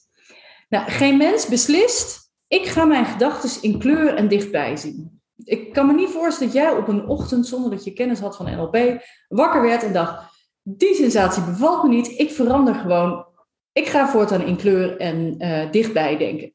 Nou, 0.70 0.91
geen 0.91 1.18
mens 1.18 1.48
beslist, 1.48 2.21
ik 2.51 2.65
ga 2.65 2.86
mijn 2.86 3.05
gedachten 3.05 3.62
in 3.62 3.79
kleur 3.79 4.15
en 4.15 4.27
dichtbij 4.27 4.77
zien. 4.77 5.22
Ik 5.43 5.74
kan 5.74 5.88
me 5.88 5.93
niet 5.93 6.10
voorstellen 6.10 6.53
dat 6.53 6.63
jij 6.63 6.72
op 6.72 6.88
een 6.88 7.08
ochtend, 7.08 7.48
zonder 7.48 7.72
dat 7.72 7.84
je 7.84 7.93
kennis 7.93 8.20
had 8.20 8.36
van 8.36 8.51
NLP, 8.51 9.01
wakker 9.27 9.62
werd 9.62 9.84
en 9.84 9.93
dacht, 9.93 10.24
die 10.62 10.96
sensatie 10.96 11.43
bevalt 11.43 11.84
me 11.84 11.89
niet, 11.89 12.20
ik 12.20 12.31
verander 12.31 12.75
gewoon, 12.75 13.25
ik 13.72 13.88
ga 13.88 14.10
voortaan 14.10 14.41
in 14.41 14.55
kleur 14.55 14.98
en 14.98 15.36
uh, 15.38 15.72
dichtbij 15.72 16.17
denken. 16.17 16.53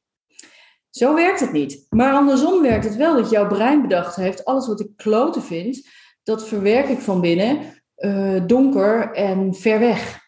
Zo 0.90 1.14
werkt 1.14 1.40
het 1.40 1.52
niet. 1.52 1.86
Maar 1.88 2.12
andersom 2.12 2.62
werkt 2.62 2.84
het 2.84 2.96
wel 2.96 3.16
dat 3.16 3.30
jouw 3.30 3.46
brein 3.46 3.82
bedacht 3.82 4.16
heeft, 4.16 4.44
alles 4.44 4.66
wat 4.66 4.80
ik 4.80 4.96
kloten 4.96 5.42
vind, 5.42 5.88
dat 6.22 6.48
verwerk 6.48 6.88
ik 6.88 6.98
van 6.98 7.20
binnen 7.20 7.58
uh, 7.96 8.42
donker 8.46 9.12
en 9.12 9.54
ver 9.54 9.78
weg. 9.78 10.18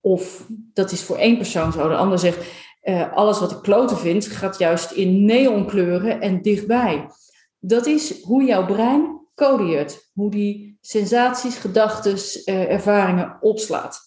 Of 0.00 0.46
dat 0.50 0.92
is 0.92 1.02
voor 1.02 1.16
één 1.16 1.36
persoon 1.36 1.72
zo. 1.72 1.88
De 1.88 1.96
ander 1.96 2.18
zegt, 2.18 2.68
uh, 2.82 3.12
alles 3.12 3.40
wat 3.40 3.50
ik 3.50 3.62
kloten 3.62 3.98
vind, 3.98 4.26
gaat 4.26 4.58
juist 4.58 4.90
in 4.90 5.24
neonkleuren 5.24 6.20
en 6.20 6.42
dichtbij. 6.42 7.10
Dat 7.58 7.86
is 7.86 8.22
hoe 8.22 8.44
jouw 8.44 8.66
brein 8.66 9.20
codeert. 9.34 10.10
Hoe 10.12 10.30
die 10.30 10.78
sensaties, 10.80 11.56
gedachten, 11.56 12.12
uh, 12.12 12.70
ervaringen 12.70 13.38
opslaat. 13.40 14.00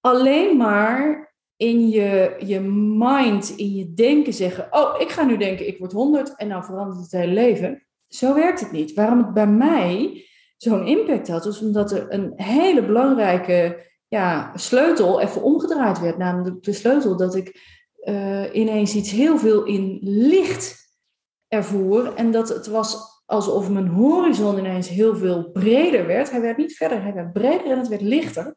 Alleen 0.00 0.56
maar 0.56 1.32
in 1.56 1.88
je, 1.88 2.36
je 2.38 2.60
mind, 2.60 3.50
in 3.56 3.74
je 3.74 3.92
denken 3.94 4.32
zeggen: 4.32 4.66
Oh, 4.70 5.00
ik 5.00 5.08
ga 5.08 5.24
nu 5.24 5.36
denken, 5.36 5.66
ik 5.66 5.78
word 5.78 5.92
100 5.92 6.36
en 6.36 6.48
nou 6.48 6.64
verandert 6.64 7.00
het 7.00 7.12
hele 7.12 7.32
leven. 7.32 7.86
Zo 8.08 8.34
werkt 8.34 8.60
het 8.60 8.72
niet. 8.72 8.94
Waarom 8.94 9.18
het 9.18 9.32
bij 9.32 9.46
mij 9.46 10.24
zo'n 10.56 10.86
impact 10.86 11.28
had, 11.28 11.44
was 11.44 11.60
omdat 11.60 11.92
er 11.92 12.06
een 12.08 12.32
hele 12.36 12.82
belangrijke 12.82 13.90
ja, 14.12 14.52
sleutel 14.54 15.20
even 15.20 15.42
omgedraaid 15.42 16.00
werd. 16.00 16.18
Namelijk 16.18 16.62
de 16.62 16.72
sleutel 16.72 17.16
dat 17.16 17.34
ik 17.34 17.60
uh, 18.04 18.54
ineens 18.54 18.94
iets 18.94 19.10
heel 19.10 19.38
veel 19.38 19.64
in 19.64 19.98
licht 20.02 20.96
ervoer. 21.48 22.14
En 22.14 22.30
dat 22.30 22.48
het 22.48 22.66
was 22.66 22.96
alsof 23.26 23.70
mijn 23.70 23.88
horizon 23.88 24.58
ineens 24.58 24.88
heel 24.88 25.16
veel 25.16 25.50
breder 25.50 26.06
werd. 26.06 26.30
Hij 26.30 26.40
werd 26.40 26.56
niet 26.56 26.76
verder, 26.76 27.02
hij 27.02 27.14
werd 27.14 27.32
breder 27.32 27.70
en 27.70 27.78
het 27.78 27.88
werd 27.88 28.00
lichter. 28.00 28.54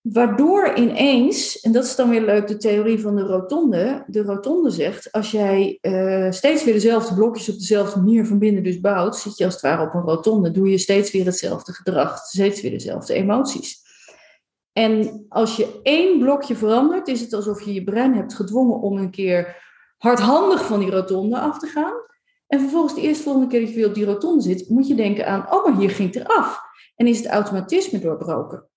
Waardoor 0.00 0.74
ineens, 0.74 1.60
en 1.60 1.72
dat 1.72 1.84
is 1.84 1.96
dan 1.96 2.10
weer 2.10 2.24
leuk, 2.24 2.46
de 2.46 2.56
theorie 2.56 3.00
van 3.00 3.16
de 3.16 3.22
rotonde. 3.22 4.04
De 4.06 4.22
rotonde 4.22 4.70
zegt, 4.70 5.12
als 5.12 5.30
jij 5.30 5.78
uh, 5.82 6.30
steeds 6.30 6.64
weer 6.64 6.74
dezelfde 6.74 7.14
blokjes 7.14 7.48
op 7.48 7.58
dezelfde 7.58 8.00
manier 8.00 8.26
van 8.26 8.38
binnen 8.38 8.62
dus 8.62 8.80
bouwt, 8.80 9.16
zit 9.16 9.38
je 9.38 9.44
als 9.44 9.54
het 9.54 9.62
ware 9.62 9.86
op 9.86 9.94
een 9.94 10.14
rotonde, 10.14 10.50
doe 10.50 10.70
je 10.70 10.78
steeds 10.78 11.10
weer 11.10 11.24
hetzelfde 11.24 11.72
gedrag, 11.72 12.18
steeds 12.18 12.60
weer 12.60 12.70
dezelfde 12.70 13.14
emoties. 13.14 13.83
En 14.74 15.24
als 15.28 15.56
je 15.56 15.80
één 15.82 16.18
blokje 16.18 16.56
verandert, 16.56 17.08
is 17.08 17.20
het 17.20 17.32
alsof 17.32 17.62
je 17.62 17.72
je 17.72 17.84
brein 17.84 18.14
hebt 18.14 18.34
gedwongen 18.34 18.80
om 18.80 18.98
een 18.98 19.10
keer 19.10 19.62
hardhandig 19.98 20.66
van 20.66 20.80
die 20.80 20.90
rotonde 20.90 21.38
af 21.38 21.58
te 21.58 21.66
gaan. 21.66 21.94
En 22.46 22.60
vervolgens 22.60 22.94
de 22.94 23.00
eerste 23.00 23.22
volgende 23.22 23.48
keer 23.48 23.60
dat 23.60 23.68
je 23.68 23.74
weer 23.74 23.86
op 23.86 23.94
die 23.94 24.04
rotonde 24.04 24.42
zit, 24.42 24.68
moet 24.68 24.88
je 24.88 24.94
denken 24.94 25.26
aan, 25.26 25.52
oh, 25.52 25.66
maar 25.66 25.76
hier 25.76 25.90
ging 25.90 26.14
het 26.14 26.24
eraf. 26.24 26.60
En 26.96 27.06
is 27.06 27.18
het 27.18 27.28
automatisme 27.28 27.98
doorbroken 27.98 28.68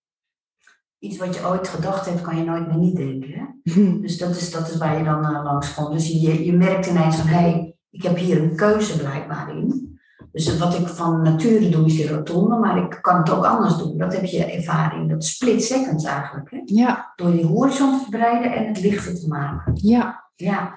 iets 1.00 1.18
wat 1.18 1.36
je 1.36 1.46
ooit 1.46 1.68
gedacht 1.68 2.06
hebt, 2.06 2.22
kan 2.22 2.38
je 2.38 2.44
nooit 2.44 2.68
meer 2.68 2.78
niet 2.78 2.96
denken. 2.96 3.30
Hè? 3.30 3.46
dus 4.06 4.18
dat 4.18 4.36
is, 4.36 4.52
dat 4.52 4.70
is 4.70 4.78
waar 4.78 4.98
je 4.98 5.04
dan 5.04 5.20
uh, 5.24 5.44
langs 5.44 5.74
komt. 5.74 5.92
Dus 5.92 6.08
je, 6.08 6.46
je 6.46 6.54
merkt 6.54 6.88
ineens 6.88 7.16
van, 7.16 7.28
hé, 7.28 7.40
hey, 7.40 7.76
ik 7.90 8.04
heb 8.04 8.18
hier 8.18 8.42
een 8.42 8.56
keuze 8.56 8.98
blijkbaar 8.98 9.58
in. 9.58 9.97
Dus 10.38 10.58
wat 10.58 10.80
ik 10.80 10.88
van 10.88 11.22
nature 11.22 11.70
doe 11.70 11.86
is 11.86 11.96
die 11.96 12.08
rotonde, 12.08 12.56
maar 12.56 12.78
ik 12.78 13.00
kan 13.02 13.18
het 13.18 13.30
ook 13.30 13.46
anders 13.46 13.78
doen. 13.78 13.98
Dat 13.98 14.14
heb 14.14 14.26
je 14.26 14.46
ervaring, 14.46 15.10
dat 15.10 15.24
split 15.24 15.64
seconds 15.64 16.06
eigenlijk. 16.06 16.52
Hè? 16.52 16.62
Ja. 16.66 17.14
Door 17.16 17.32
die 17.32 17.46
horizon 17.46 17.92
te 17.92 18.02
verbreiden 18.02 18.54
en 18.54 18.68
het 18.68 18.82
lichter 18.82 19.20
te 19.20 19.28
maken. 19.28 19.74
Ja. 19.76 20.30
Ja. 20.36 20.76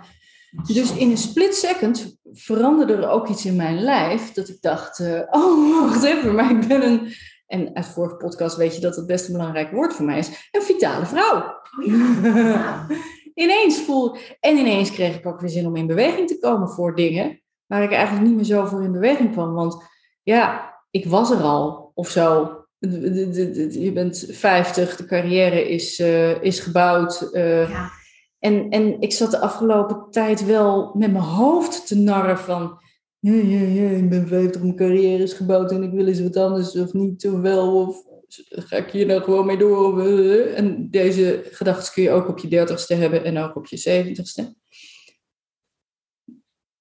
Dus 0.66 0.96
in 0.96 1.10
een 1.10 1.16
split 1.16 1.54
second 1.54 2.18
veranderde 2.32 2.94
er 2.94 3.08
ook 3.08 3.28
iets 3.28 3.46
in 3.46 3.56
mijn 3.56 3.80
lijf 3.80 4.32
dat 4.32 4.48
ik 4.48 4.60
dacht, 4.60 4.98
uh, 4.98 5.20
oh 5.30 5.80
wacht 5.80 6.04
even, 6.04 6.34
maar 6.34 6.50
ik 6.50 6.68
ben 6.68 6.86
een 6.86 7.12
en 7.46 7.74
uit 7.74 7.86
vorige 7.86 8.16
podcast 8.16 8.56
weet 8.56 8.74
je 8.74 8.80
dat 8.80 8.96
het 8.96 9.06
best 9.06 9.26
een 9.26 9.32
belangrijk 9.32 9.70
woord 9.70 9.94
voor 9.94 10.04
mij 10.04 10.18
is, 10.18 10.48
een 10.50 10.62
vitale 10.62 11.06
vrouw. 11.06 11.54
Oh 11.78 11.86
ja. 11.86 12.86
ineens 13.44 13.80
voel, 13.80 14.16
en 14.40 14.56
ineens 14.56 14.90
kreeg 14.90 15.16
ik 15.16 15.26
ook 15.26 15.40
weer 15.40 15.50
zin 15.50 15.66
om 15.66 15.76
in 15.76 15.86
beweging 15.86 16.28
te 16.28 16.38
komen 16.38 16.68
voor 16.68 16.96
dingen 16.96 17.39
waar 17.70 17.82
ik 17.82 17.92
eigenlijk 17.92 18.26
niet 18.26 18.36
meer 18.36 18.44
zo 18.44 18.64
voor 18.64 18.82
in 18.82 18.92
beweging 18.92 19.32
kwam. 19.32 19.54
Want 19.54 19.84
ja, 20.22 20.74
ik 20.90 21.06
was 21.06 21.30
er 21.30 21.42
al 21.42 21.90
of 21.94 22.08
zo. 22.08 22.58
Je 22.78 23.90
bent 23.94 24.26
50, 24.30 24.96
de 24.96 25.04
carrière 25.04 25.68
is, 25.68 25.98
uh, 25.98 26.42
is 26.42 26.60
gebouwd. 26.60 27.28
Uh, 27.32 27.70
ja. 27.70 27.90
en, 28.38 28.70
en 28.70 29.00
ik 29.00 29.12
zat 29.12 29.30
de 29.30 29.40
afgelopen 29.40 30.06
tijd 30.10 30.46
wel 30.46 30.94
met 30.94 31.12
mijn 31.12 31.24
hoofd 31.24 31.86
te 31.86 31.96
narren 31.96 32.38
van 32.38 32.80
ja, 33.18 33.32
ja, 33.32 33.60
ja, 33.60 33.90
ik 33.90 34.08
ben 34.08 34.28
50, 34.28 34.62
mijn 34.62 34.76
carrière 34.76 35.22
is 35.22 35.32
gebouwd 35.32 35.72
en 35.72 35.82
ik 35.82 35.92
wil 35.92 36.06
eens 36.06 36.22
wat 36.22 36.36
anders 36.36 36.76
of 36.76 36.92
niet 36.92 37.28
of 37.28 37.40
wel 37.40 37.86
of 37.86 38.02
ga 38.50 38.76
ik 38.76 38.90
hier 38.90 39.06
nou 39.06 39.22
gewoon 39.22 39.46
mee 39.46 39.58
door? 39.58 40.00
Eh, 40.00 40.58
en 40.58 40.90
deze 40.90 41.48
gedachten 41.50 41.92
kun 41.92 42.02
je 42.02 42.10
ook 42.10 42.28
op 42.28 42.38
je 42.38 42.48
dertigste 42.48 42.94
hebben 42.94 43.24
en 43.24 43.38
ook 43.38 43.56
op 43.56 43.66
je 43.66 43.76
zeventigste. 43.76 44.54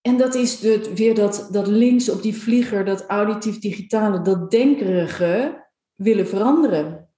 En 0.09 0.17
dat 0.17 0.35
is 0.35 0.59
de, 0.59 0.91
weer 0.95 1.15
dat, 1.15 1.47
dat 1.51 1.67
links 1.67 2.09
op 2.09 2.21
die 2.21 2.37
vlieger, 2.37 2.85
dat 2.85 3.05
auditief-digitale, 3.05 4.21
dat 4.21 4.51
denkerige 4.51 5.67
willen 5.95 6.27
veranderen. 6.27 7.09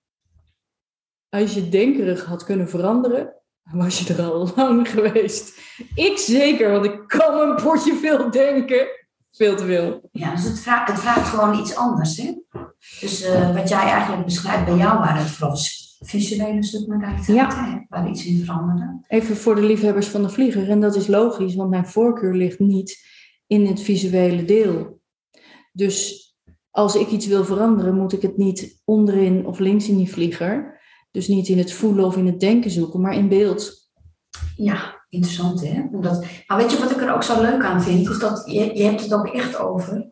Als 1.29 1.53
je 1.53 1.69
denkerig 1.69 2.25
had 2.25 2.43
kunnen 2.43 2.69
veranderen, 2.69 3.33
was 3.63 3.99
je 3.99 4.13
er 4.13 4.21
al 4.21 4.51
lang 4.55 4.89
geweest. 4.89 5.59
Ik 5.95 6.17
zeker, 6.17 6.71
want 6.71 6.85
ik 6.85 7.07
kan 7.07 7.39
een 7.39 7.55
potje 7.63 7.93
veel 7.93 8.31
denken 8.31 8.87
veel 9.31 9.55
te 9.55 9.65
veel. 9.65 10.09
Ja, 10.11 10.31
dus 10.31 10.43
het 10.43 10.59
vraagt, 10.59 10.91
het 10.91 10.99
vraagt 10.99 11.27
gewoon 11.27 11.59
iets 11.59 11.75
anders. 11.75 12.17
Hè? 12.17 12.33
Dus 12.99 13.25
uh, 13.25 13.55
wat 13.55 13.69
jij 13.69 13.83
eigenlijk 13.83 14.25
beschrijft 14.25 14.65
bij 14.65 14.75
jou 14.75 14.99
waren 14.99 15.21
het 15.21 15.31
vooral 15.31 15.55
visuele 16.01 16.63
submodaliteiten, 16.63 17.33
ja. 17.33 17.85
waar 17.89 18.09
iets 18.09 18.25
in 18.25 18.45
veranderde. 18.45 18.99
Even 19.07 19.35
voor 19.35 19.55
de 19.55 19.63
liefhebbers 19.63 20.07
van 20.07 20.21
de 20.21 20.29
vlieger. 20.29 20.69
En 20.69 20.81
dat 20.81 20.95
is 20.95 21.07
logisch, 21.07 21.55
want 21.55 21.69
mijn 21.69 21.85
voorkeur 21.85 22.35
ligt 22.35 22.59
niet 22.59 23.09
in 23.47 23.65
het 23.65 23.81
visuele 23.81 24.45
deel. 24.45 24.99
Dus 25.71 26.29
als 26.69 26.95
ik 26.95 27.07
iets 27.07 27.27
wil 27.27 27.45
veranderen, 27.45 27.95
moet 27.95 28.13
ik 28.13 28.21
het 28.21 28.37
niet 28.37 28.81
onderin 28.85 29.45
of 29.45 29.59
links 29.59 29.87
in 29.89 29.97
die 29.97 30.11
vlieger. 30.11 30.79
Dus 31.11 31.27
niet 31.27 31.47
in 31.47 31.57
het 31.57 31.73
voelen 31.73 32.05
of 32.05 32.17
in 32.17 32.25
het 32.25 32.39
denken 32.39 32.71
zoeken, 32.71 33.01
maar 33.01 33.13
in 33.13 33.29
beeld. 33.29 33.89
Ja, 34.55 35.05
interessant 35.09 35.61
hè. 35.61 35.83
Omdat, 35.91 36.25
maar 36.47 36.57
weet 36.57 36.71
je 36.71 36.79
wat 36.79 36.91
ik 36.91 37.01
er 37.01 37.13
ook 37.13 37.23
zo 37.23 37.41
leuk 37.41 37.63
aan 37.63 37.81
vind? 37.81 38.09
Is 38.09 38.19
dat 38.19 38.43
je, 38.45 38.75
je 38.77 38.83
hebt 38.83 39.01
het 39.01 39.13
ook 39.13 39.27
echt 39.27 39.59
over 39.59 40.10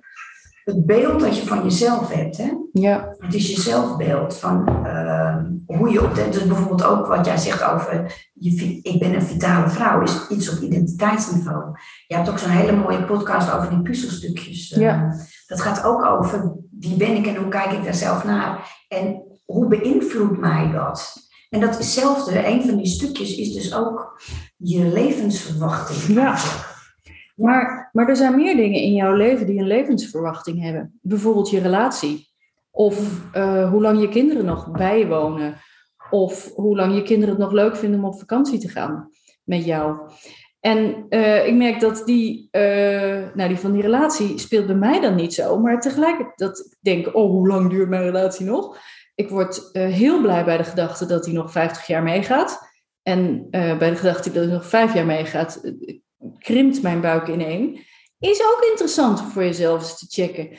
het 0.70 0.86
beeld 0.86 1.20
dat 1.20 1.38
je 1.38 1.48
van 1.48 1.64
jezelf 1.64 2.14
hebt. 2.14 2.38
Hè? 2.38 2.52
Ja. 2.72 3.16
Het 3.18 3.34
is 3.34 3.50
je 3.50 3.62
zelfbeeld 3.62 4.38
van 4.38 4.84
uh, 4.86 5.36
hoe 5.66 5.90
je 5.90 6.04
op 6.04 6.16
de, 6.16 6.30
dus 6.30 6.48
bijvoorbeeld 6.48 6.84
ook 6.84 7.08
wat 7.08 7.26
jij 7.26 7.38
zegt 7.38 7.64
over 7.64 8.14
je, 8.34 8.80
ik 8.82 9.00
ben 9.00 9.14
een 9.14 9.22
vitale 9.22 9.70
vrouw, 9.70 10.02
is 10.02 10.28
iets 10.30 10.56
op 10.56 10.62
identiteitsniveau. 10.62 11.64
Je 12.08 12.16
hebt 12.16 12.30
ook 12.30 12.40
zo'n 12.40 12.50
hele 12.50 12.76
mooie 12.76 13.04
podcast 13.04 13.52
over 13.52 13.70
die 13.70 13.82
puzzelstukjes. 13.82 14.70
Ja. 14.70 14.94
Ehm, 14.94 15.18
dat 15.48 15.62
gaat 15.62 15.84
ook 15.84 16.06
over 16.06 16.56
wie 16.80 16.96
ben 16.96 17.16
ik 17.16 17.28
en 17.28 17.36
hoe 17.36 17.48
kijk 17.48 17.72
ik 17.72 17.84
daar 17.84 17.94
zelf 17.94 18.24
naar 18.24 18.84
en 18.88 19.24
hoe 19.46 19.68
beïnvloedt 19.68 20.40
mij 20.40 20.72
dat? 20.72 21.28
En 21.50 21.60
dat 21.60 21.70
is 21.70 21.78
hetzelfde, 21.78 22.48
een 22.48 22.66
van 22.66 22.78
die 22.78 22.86
stukjes 22.86 23.36
is 23.36 23.54
dus 23.54 23.74
ook 23.74 24.22
je 24.58 24.86
levensverwachting. 24.86 26.18
Ja. 26.18 26.38
Maar, 27.36 27.79
maar 27.92 28.08
er 28.08 28.16
zijn 28.16 28.36
meer 28.36 28.56
dingen 28.56 28.82
in 28.82 28.94
jouw 28.94 29.14
leven 29.14 29.46
die 29.46 29.60
een 29.60 29.68
levensverwachting 29.68 30.62
hebben. 30.62 31.00
Bijvoorbeeld 31.02 31.50
je 31.50 31.60
relatie. 31.60 32.28
Of 32.72 33.22
uh, 33.36 33.70
hoe 33.70 33.82
lang 33.82 34.02
je 34.02 34.10
kinderen 34.10 34.46
nog 34.46 34.72
bijwonen. 34.72 35.54
Of 36.10 36.54
hoe 36.54 36.76
lang 36.76 36.96
je 36.96 37.04
kinderen 37.04 37.36
het 37.36 37.44
nog 37.44 37.52
leuk 37.52 37.76
vinden 37.76 38.00
om 38.00 38.06
op 38.06 38.20
vakantie 38.20 38.60
te 38.60 38.70
gaan 38.70 39.10
met 39.44 39.66
jou. 39.66 39.98
En 40.60 41.06
uh, 41.10 41.48
ik 41.48 41.54
merk 41.54 41.80
dat 41.80 42.06
die, 42.06 42.48
uh, 42.52 42.62
nou 43.34 43.48
die 43.48 43.58
van 43.58 43.72
die 43.72 43.82
relatie 43.82 44.38
speelt 44.40 44.66
bij 44.66 44.76
mij 44.76 45.02
dan 45.02 45.16
niet 45.16 45.34
zo. 45.34 45.60
Maar 45.60 45.82
tegelijkertijd 45.82 46.38
dat 46.38 46.60
ik 46.60 46.78
denk, 46.80 47.16
oh, 47.16 47.32
hoe 47.32 47.48
lang 47.48 47.70
duurt 47.70 47.90
mijn 47.90 48.04
relatie 48.04 48.46
nog? 48.46 48.78
Ik 49.16 49.30
word 49.30 49.70
heel 49.72 50.22
blij 50.22 50.46
bij 50.46 50.58
de 50.58 50.64
gedachte 50.64 51.06
dat 51.06 51.26
hij 51.26 51.34
nog 51.34 51.52
50 51.52 51.88
jaar 51.88 52.04
meegaat. 52.04 52.68
En 53.04 53.48
bij 53.50 53.90
de 53.90 53.96
gedachte 53.96 54.32
dat 54.32 54.44
hij 54.44 54.54
nog 54.54 54.66
vijf 54.66 54.94
jaar 54.94 55.06
meegaat, 55.06 55.62
krimpt 56.38 56.82
mijn 56.82 57.02
buik 57.02 57.28
ineen. 57.28 57.86
Is 58.20 58.42
ook 58.42 58.68
interessant 58.70 59.22
voor 59.22 59.44
jezelf 59.44 59.82
eens 59.82 60.00
te 60.00 60.06
checken. 60.10 60.58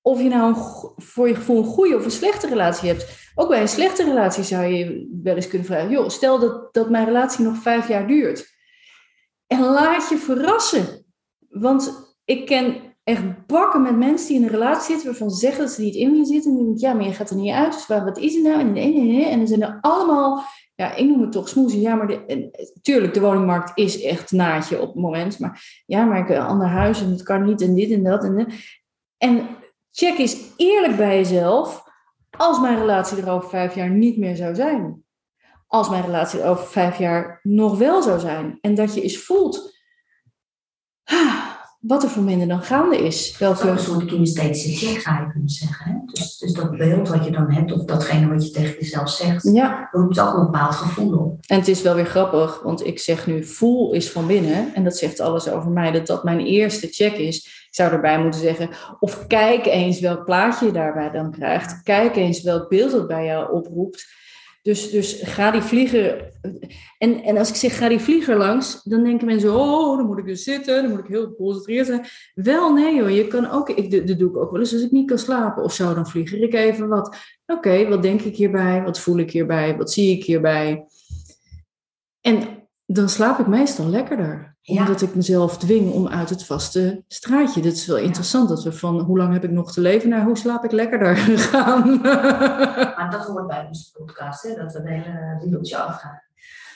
Of 0.00 0.22
je 0.22 0.28
nou 0.28 0.54
een, 0.54 1.02
voor 1.02 1.28
je 1.28 1.34
gevoel 1.34 1.58
een 1.58 1.70
goede 1.70 1.96
of 1.96 2.04
een 2.04 2.10
slechte 2.10 2.48
relatie 2.48 2.88
hebt. 2.88 3.30
Ook 3.34 3.48
bij 3.48 3.60
een 3.60 3.68
slechte 3.68 4.04
relatie 4.04 4.42
zou 4.42 4.64
je 4.64 5.08
wel 5.22 5.36
eens 5.36 5.48
kunnen 5.48 5.66
vragen: 5.66 5.90
joh, 5.90 6.08
stel 6.08 6.38
dat, 6.38 6.74
dat 6.74 6.90
mijn 6.90 7.04
relatie 7.04 7.44
nog 7.44 7.56
vijf 7.56 7.88
jaar 7.88 8.06
duurt. 8.06 8.58
En 9.46 9.60
laat 9.60 10.08
je 10.08 10.16
verrassen. 10.16 11.04
Want 11.48 12.14
ik 12.24 12.46
ken 12.46 12.89
echt 13.04 13.46
bakken 13.46 13.82
met 13.82 13.96
mensen 13.96 14.28
die 14.28 14.36
in 14.36 14.42
een 14.42 14.50
relatie 14.50 14.86
zitten 14.86 15.06
waarvan 15.06 15.30
ze 15.30 15.38
zeggen 15.38 15.60
dat 15.60 15.72
ze 15.72 15.82
niet 15.82 15.94
in 15.94 16.10
willen 16.10 16.26
zitten. 16.26 16.50
En 16.50 16.56
dan 16.56 16.66
denk 16.66 16.78
ja, 16.78 16.92
maar 16.92 17.04
je 17.04 17.12
gaat 17.12 17.30
er 17.30 17.36
niet 17.36 17.52
uit. 17.52 17.72
Dus 17.72 17.86
wat 17.86 18.18
is 18.18 18.34
het 18.34 18.42
nou? 18.42 18.60
En, 18.60 18.76
en, 18.76 18.94
en, 18.94 19.24
en 19.24 19.38
dan 19.38 19.46
zijn 19.46 19.62
er 19.62 19.78
allemaal, 19.80 20.44
ja, 20.74 20.94
ik 20.94 21.06
noem 21.06 21.20
het 21.20 21.32
toch 21.32 21.48
smoezen. 21.48 21.80
Ja, 21.80 21.94
maar 21.94 22.06
de, 22.06 22.70
tuurlijk, 22.82 23.14
de 23.14 23.20
woningmarkt 23.20 23.72
is 23.74 24.02
echt 24.02 24.32
naadje 24.32 24.80
op 24.80 24.86
het 24.86 25.02
moment. 25.02 25.38
Maar 25.38 25.82
ja, 25.86 26.04
maar 26.04 26.18
ik 26.18 26.28
een 26.28 26.42
ander 26.42 26.66
huis 26.66 27.02
en 27.02 27.10
het 27.10 27.22
kan 27.22 27.44
niet 27.44 27.60
en 27.60 27.74
dit 27.74 27.90
en 27.90 28.02
dat. 28.02 28.24
En, 28.24 28.46
en 29.18 29.48
check 29.90 30.18
eens 30.18 30.36
eerlijk 30.56 30.96
bij 30.96 31.16
jezelf 31.16 31.88
als 32.30 32.60
mijn 32.60 32.78
relatie 32.78 33.22
er 33.22 33.30
over 33.30 33.48
vijf 33.48 33.74
jaar 33.74 33.90
niet 33.90 34.16
meer 34.16 34.36
zou 34.36 34.54
zijn. 34.54 35.04
Als 35.66 35.88
mijn 35.88 36.04
relatie 36.04 36.40
er 36.40 36.48
over 36.48 36.66
vijf 36.66 36.98
jaar 36.98 37.40
nog 37.42 37.78
wel 37.78 38.02
zou 38.02 38.20
zijn. 38.20 38.58
En 38.60 38.74
dat 38.74 38.94
je 38.94 39.02
eens 39.02 39.18
voelt 39.18 39.78
wat 41.80 42.02
er 42.02 42.08
voor 42.08 42.22
minder 42.22 42.48
dan 42.48 42.62
gaande 42.62 42.96
is. 42.96 43.38
Welke... 43.38 43.66
Dat 43.66 43.78
is 43.78 43.86
een 43.86 43.92
soort 43.92 44.04
kinesthetische 44.04 44.86
check, 44.86 45.00
zou 45.00 45.16
je 45.20 45.30
kunnen 45.30 45.48
zeggen. 45.48 45.90
Hè? 45.90 45.98
Dus, 46.04 46.38
dus 46.38 46.52
dat 46.52 46.76
beeld 46.76 47.08
wat 47.08 47.24
je 47.24 47.30
dan 47.30 47.50
hebt, 47.52 47.72
of 47.72 47.84
datgene 47.84 48.28
wat 48.28 48.46
je 48.46 48.50
tegen 48.50 48.74
jezelf 48.78 49.10
zegt, 49.10 49.42
ja. 49.52 49.88
roept 49.90 50.20
ook 50.20 50.34
een 50.34 50.44
bepaald 50.44 50.74
gevoel 50.74 51.18
op. 51.18 51.38
En 51.46 51.58
het 51.58 51.68
is 51.68 51.82
wel 51.82 51.94
weer 51.94 52.06
grappig, 52.06 52.62
want 52.62 52.86
ik 52.86 52.98
zeg 52.98 53.26
nu 53.26 53.44
voel 53.44 53.92
is 53.92 54.10
van 54.10 54.26
binnen. 54.26 54.74
En 54.74 54.84
dat 54.84 54.96
zegt 54.96 55.20
alles 55.20 55.48
over 55.48 55.70
mij, 55.70 55.90
dat 55.90 56.06
dat 56.06 56.24
mijn 56.24 56.40
eerste 56.40 56.86
check 56.86 57.12
is. 57.12 57.36
Ik 57.36 57.76
zou 57.76 57.92
erbij 57.92 58.22
moeten 58.22 58.40
zeggen, 58.40 58.70
of 58.98 59.26
kijk 59.26 59.66
eens 59.66 60.00
welk 60.00 60.24
plaatje 60.24 60.66
je 60.66 60.72
daarbij 60.72 61.10
dan 61.10 61.30
krijgt. 61.30 61.82
Kijk 61.82 62.16
eens 62.16 62.42
welk 62.42 62.68
beeld 62.68 62.92
het 62.92 63.06
bij 63.06 63.24
jou 63.24 63.52
oproept. 63.52 64.06
Dus, 64.62 64.90
dus 64.90 65.20
ga 65.22 65.50
die 65.50 65.60
vlieger. 65.60 66.32
En, 66.98 67.22
en 67.22 67.36
als 67.36 67.48
ik 67.48 67.54
zeg 67.54 67.76
ga 67.78 67.88
die 67.88 67.98
vlieger 67.98 68.36
langs, 68.36 68.82
dan 68.82 69.04
denken 69.04 69.26
mensen: 69.26 69.54
oh, 69.54 69.96
dan 69.96 70.06
moet 70.06 70.18
ik 70.18 70.26
dus 70.26 70.42
zitten, 70.42 70.82
dan 70.82 70.90
moet 70.90 71.00
ik 71.00 71.06
heel 71.06 71.26
geconcentreerd 71.26 71.86
zijn. 71.86 72.06
Wel, 72.34 72.72
nee 72.72 73.00
hoor, 73.00 73.10
je 73.10 73.26
kan 73.26 73.50
ook. 73.50 73.68
Ik, 73.68 74.06
dat 74.06 74.18
doe 74.18 74.30
ik 74.30 74.36
ook 74.36 74.50
wel 74.50 74.60
eens 74.60 74.72
als 74.72 74.82
ik 74.82 74.90
niet 74.90 75.08
kan 75.08 75.18
slapen 75.18 75.62
of 75.62 75.72
zo, 75.72 75.94
dan 75.94 76.06
vlieger 76.06 76.42
ik 76.42 76.54
even 76.54 76.88
wat. 76.88 77.16
Oké, 77.46 77.88
wat 77.88 78.02
denk 78.02 78.20
ik 78.20 78.36
hierbij? 78.36 78.82
Wat 78.82 79.00
voel 79.00 79.18
ik 79.18 79.30
hierbij? 79.30 79.76
Wat 79.76 79.92
zie 79.92 80.16
ik 80.16 80.24
hierbij? 80.24 80.86
En 82.20 82.59
dan 82.94 83.08
slaap 83.08 83.38
ik 83.38 83.46
meestal 83.46 83.86
lekkerder. 83.86 84.58
Omdat 84.64 85.02
ik 85.02 85.14
mezelf 85.14 85.58
dwing 85.58 85.92
om 85.92 86.08
uit 86.08 86.30
het 86.30 86.44
vaste 86.44 87.04
straatje. 87.08 87.60
Dit 87.60 87.72
is 87.72 87.86
wel 87.86 87.96
interessant 87.96 88.48
dat 88.48 88.62
we 88.62 88.72
van 88.72 89.00
hoe 89.00 89.18
lang 89.18 89.32
heb 89.32 89.44
ik 89.44 89.50
nog 89.50 89.72
te 89.72 89.80
leven 89.80 90.08
naar 90.08 90.24
hoe 90.24 90.38
slaap 90.38 90.64
ik 90.64 90.72
lekkerder 90.72 91.16
gaan. 91.50 92.00
Maar 92.00 93.08
dat 93.10 93.26
hoort 93.26 93.46
bij 93.46 93.66
onze 93.68 93.92
podcast, 93.92 94.42
hè? 94.42 94.54
dat 94.54 94.72
we 94.72 94.82
de 94.82 94.90
hele 94.90 95.38
riedeltje 95.40 95.76
afgaan. 95.76 96.22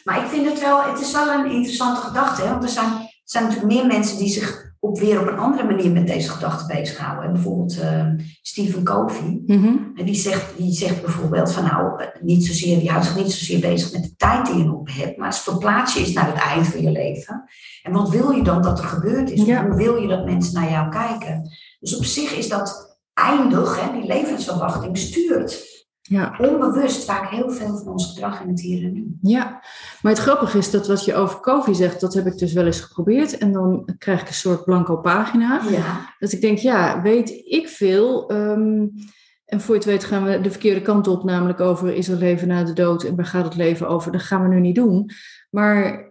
Maar 0.04 0.25
ik 0.25 0.26
vind 0.26 0.49
het 0.49 0.61
wel, 0.61 0.83
het 0.83 1.00
is 1.00 1.12
wel 1.12 1.28
een 1.28 1.50
interessante 1.50 2.00
gedachte. 2.00 2.42
Hè? 2.42 2.50
Want 2.50 2.62
er 2.62 2.68
zijn, 2.68 2.92
er 2.92 3.21
zijn 3.25 3.44
natuurlijk 3.44 3.73
meer 3.73 3.87
mensen 3.87 4.18
die 4.18 4.28
zich 4.28 4.74
op 4.85 4.99
weer 4.99 5.21
op 5.21 5.26
een 5.26 5.38
andere 5.38 5.64
manier 5.64 5.91
met 5.91 6.07
deze 6.07 6.29
gedachten 6.31 6.76
bezighouden. 6.76 7.33
Bijvoorbeeld 7.33 7.76
uh, 7.76 8.07
Stephen 8.43 8.85
Covey. 8.85 9.43
Mm 9.47 9.93
die, 9.95 10.14
zegt, 10.14 10.57
die 10.57 10.73
zegt 10.73 11.03
bijvoorbeeld 11.03 11.53
van 11.53 11.64
nou, 11.64 12.03
niet 12.21 12.47
zozeer, 12.47 12.79
die 12.79 12.91
houdt 12.91 13.07
zich 13.07 13.17
niet 13.17 13.33
zozeer 13.33 13.61
bezig 13.61 13.93
met 13.93 14.03
de 14.03 14.17
tijd 14.17 14.47
die 14.47 14.57
je 14.57 14.64
nog 14.64 14.97
hebt, 14.97 15.17
maar 15.17 15.29
het 15.29 15.38
verplaats 15.38 15.95
je 15.95 16.00
is 16.00 16.12
naar 16.12 16.26
het 16.26 16.43
eind 16.43 16.67
van 16.67 16.83
je 16.83 16.91
leven. 16.91 17.45
En 17.83 17.93
wat 17.93 18.09
wil 18.09 18.31
je 18.31 18.43
dan 18.43 18.62
dat 18.62 18.79
er 18.79 18.85
gebeurd 18.85 19.31
is? 19.31 19.43
Hoe 19.43 19.76
wil 19.76 19.97
je 19.97 20.09
dat 20.09 20.25
mensen 20.25 20.55
naar 20.55 20.71
jou 20.71 20.91
kijken? 20.91 21.50
Dus 21.81 21.97
op 21.97 22.05
zich 22.05 22.37
is 22.37 22.49
dat 22.49 22.99
eindig, 23.14 23.81
hè, 23.81 23.93
die 23.93 24.07
levensverwachting 24.07 24.99
stuurt 24.99 25.74
ja. 26.08 26.34
onbewust 26.38 27.04
vaak 27.04 27.30
heel 27.30 27.50
veel 27.50 27.76
van 27.76 27.92
ons 27.92 28.06
gedrag 28.06 28.42
in 28.42 28.49
het 28.49 28.61
hier 28.61 28.84
en 28.84 28.92
nu. 28.92 29.16
Ja, 29.20 29.62
maar 30.02 30.12
het 30.12 30.20
grappige 30.20 30.58
is 30.58 30.70
dat 30.70 30.87
wat 30.87 31.04
je 31.04 31.14
over 31.14 31.40
COVID 31.40 31.76
zegt, 31.76 32.00
dat 32.00 32.14
heb 32.14 32.26
ik 32.26 32.38
dus 32.38 32.52
wel 32.52 32.66
eens 32.66 32.80
geprobeerd. 32.80 33.38
En 33.38 33.52
dan 33.52 33.88
krijg 33.99 34.20
ik 34.20 34.28
een 34.28 34.34
soort 34.34 34.64
blanco 34.64 34.96
pagina. 34.96 35.61
Ja. 35.70 36.14
Dat 36.18 36.32
ik 36.32 36.40
denk, 36.40 36.58
ja, 36.58 37.02
weet 37.02 37.30
ik 37.44 37.68
veel. 37.68 38.28
Ehm, 38.28 38.87
en 39.44 39.61
voor 39.61 39.75
je 39.75 39.80
het 39.80 39.84
weet 39.84 40.04
gaan 40.04 40.25
we 40.25 40.40
de 40.40 40.50
verkeerde 40.50 40.82
kant 40.82 41.06
op, 41.06 41.25
namelijk 41.25 41.61
over 41.61 41.94
is 41.94 42.08
er 42.08 42.18
leven 42.18 42.49
na 42.49 42.64
de 42.64 42.73
dood 42.73 43.02
en 43.02 43.16
waar 43.16 43.26
gaat 43.26 43.44
het 43.44 43.56
leven 43.56 43.88
over? 43.88 44.12
Dat 44.12 44.23
gaan 44.23 44.42
we 44.42 44.54
nu 44.54 44.61
niet 44.61 44.75
doen. 44.75 45.11
Maar 45.50 46.11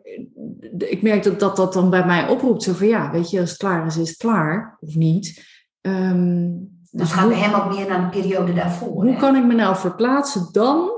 ik 0.78 1.02
merk 1.02 1.24
dat 1.24 1.40
dat, 1.40 1.56
dat 1.56 1.74
dan 1.74 1.90
bij 1.90 2.06
mij 2.06 2.28
oproept. 2.28 2.64
Zo 2.64 2.74
van 2.74 2.88
ja, 2.88 3.12
weet 3.12 3.30
je, 3.30 3.40
als 3.40 3.50
het 3.50 3.60
klaar 3.60 3.86
is, 3.86 3.98
is 3.98 4.10
het 4.10 4.18
klaar. 4.18 4.78
Of 4.80 4.96
niet. 4.96 5.44
Um, 5.82 6.82
dus 6.96 7.12
gaan 7.12 7.28
we 7.28 7.36
hem 7.36 7.54
ook 7.54 7.76
meer 7.76 7.88
naar 7.88 8.12
de 8.12 8.20
periode 8.20 8.54
daarvoor. 8.54 9.04
Hoe 9.04 9.16
kan 9.16 9.36
ik 9.36 9.46
me 9.46 9.54
nou 9.54 9.76
verplaatsen 9.76 10.50
dan? 10.52 10.92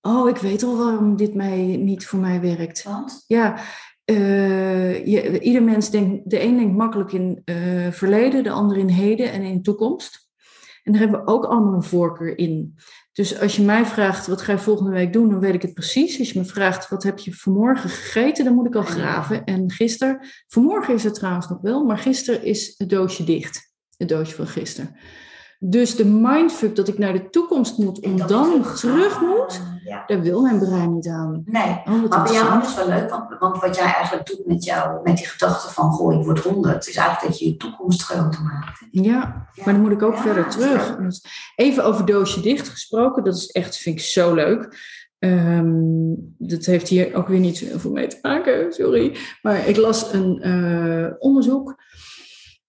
Oh, 0.00 0.28
ik 0.28 0.36
weet 0.36 0.62
al 0.62 0.76
waarom 0.76 1.16
dit 1.16 1.34
mij, 1.34 1.56
niet 1.76 2.06
voor 2.06 2.18
mij 2.18 2.40
werkt. 2.40 2.82
Want? 2.82 3.24
Ja, 3.26 3.58
uh, 4.04 5.06
je, 5.06 5.40
ieder 5.40 5.62
mens 5.62 5.90
denkt, 5.90 6.30
de 6.30 6.42
een 6.42 6.56
denkt 6.56 6.76
makkelijk 6.76 7.12
in 7.12 7.42
uh, 7.44 7.90
verleden, 7.90 8.42
de 8.42 8.50
ander 8.50 8.76
in 8.76 8.88
heden 8.88 9.32
en 9.32 9.42
in 9.42 9.62
toekomst. 9.62 10.28
En 10.82 10.92
daar 10.92 11.00
hebben 11.00 11.20
we 11.20 11.30
ook 11.32 11.44
allemaal 11.44 11.74
een 11.74 11.82
voorkeur 11.82 12.38
in. 12.38 12.74
Dus 13.12 13.40
als 13.40 13.56
je 13.56 13.62
mij 13.62 13.84
vraagt, 13.84 14.26
wat 14.26 14.42
ga 14.42 14.52
je 14.52 14.58
volgende 14.58 14.90
week 14.90 15.12
doen, 15.12 15.30
dan 15.30 15.40
weet 15.40 15.54
ik 15.54 15.62
het 15.62 15.74
precies. 15.74 16.18
Als 16.18 16.30
je 16.30 16.38
me 16.38 16.44
vraagt, 16.44 16.88
wat 16.88 17.02
heb 17.02 17.18
je 17.18 17.34
vanmorgen 17.34 17.90
gegeten, 17.90 18.44
dan 18.44 18.54
moet 18.54 18.66
ik 18.66 18.74
al 18.74 18.82
graven. 18.82 19.44
En 19.44 19.70
gisteren, 19.70 20.20
vanmorgen 20.46 20.94
is 20.94 21.04
het 21.04 21.14
trouwens 21.14 21.48
nog 21.48 21.60
wel, 21.60 21.84
maar 21.84 21.98
gisteren 21.98 22.44
is 22.44 22.74
het 22.76 22.88
doosje 22.88 23.24
dicht 23.24 23.68
het 23.98 24.08
doosje 24.08 24.34
van 24.34 24.46
gisteren. 24.46 24.96
Dus 25.60 25.96
de 25.96 26.04
mindfuck 26.04 26.76
dat 26.76 26.88
ik 26.88 26.98
naar 26.98 27.12
de 27.12 27.30
toekomst 27.30 27.78
moet 27.78 28.00
en, 28.00 28.16
dan 28.16 28.62
terug, 28.74 29.20
moet, 29.20 29.60
ja. 29.84 30.04
daar 30.06 30.20
wil 30.20 30.40
mijn 30.40 30.58
brein 30.58 30.94
niet 30.94 31.08
aan. 31.08 31.42
Nee, 31.44 31.80
oh, 31.84 32.08
maar 32.08 32.22
bij 32.22 32.32
jou 32.32 32.62
is 32.62 32.74
wel 32.74 32.88
leuk, 32.88 33.10
want, 33.10 33.38
want, 33.38 33.60
wat 33.60 33.76
jij 33.76 33.84
eigenlijk 33.84 34.26
doet 34.26 34.46
met 34.46 34.64
jou, 34.64 35.00
met 35.02 35.16
die 35.16 35.26
gedachte 35.26 35.72
van 35.72 35.90
goh, 35.90 36.14
ik 36.14 36.24
word 36.24 36.38
honderd, 36.38 36.88
is 36.88 36.96
eigenlijk 36.96 37.28
dat 37.28 37.38
je 37.38 37.48
je 37.48 37.56
toekomst 37.56 38.02
groter 38.02 38.42
maakt. 38.42 38.86
Ja, 38.90 39.48
maar 39.64 39.74
dan 39.74 39.82
moet 39.82 39.92
ik 39.92 40.02
ook 40.02 40.16
verder 40.16 40.48
terug. 40.48 40.98
Even 41.56 41.84
over 41.84 42.06
doosje 42.06 42.40
dicht 42.40 42.68
gesproken, 42.68 43.24
dat 43.24 43.36
is 43.36 43.46
echt, 43.50 43.76
vind 43.76 43.98
ik 43.98 44.04
zo 44.04 44.34
leuk. 44.34 44.76
Um, 45.18 46.34
dat 46.38 46.64
heeft 46.64 46.88
hier 46.88 47.14
ook 47.14 47.28
weer 47.28 47.40
niet 47.40 47.58
zoveel 47.58 47.92
mee 47.92 48.06
te 48.06 48.18
maken, 48.22 48.72
sorry. 48.72 49.16
Maar 49.42 49.68
ik 49.68 49.76
las 49.76 50.12
een 50.12 50.48
uh, 50.48 51.12
onderzoek 51.18 51.76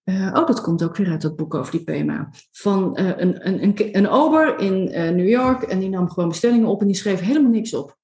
uh, 0.09 0.31
oh, 0.33 0.47
dat 0.47 0.61
komt 0.61 0.83
ook 0.83 0.95
weer 0.95 1.09
uit 1.09 1.21
dat 1.21 1.35
boek 1.35 1.53
over 1.53 1.71
die 1.71 1.83
PMA. 1.83 2.29
Van 2.51 2.97
uh, 2.99 3.07
een, 3.15 3.47
een, 3.47 3.63
een, 3.63 3.97
een 3.97 4.09
ober 4.09 4.59
in 4.59 4.87
uh, 4.87 5.09
New 5.09 5.29
York 5.29 5.63
en 5.63 5.79
die 5.79 5.89
nam 5.89 6.09
gewoon 6.09 6.29
bestellingen 6.29 6.67
op 6.67 6.81
en 6.81 6.87
die 6.87 6.95
schreef 6.95 7.19
helemaal 7.19 7.51
niks 7.51 7.73
op. 7.73 7.97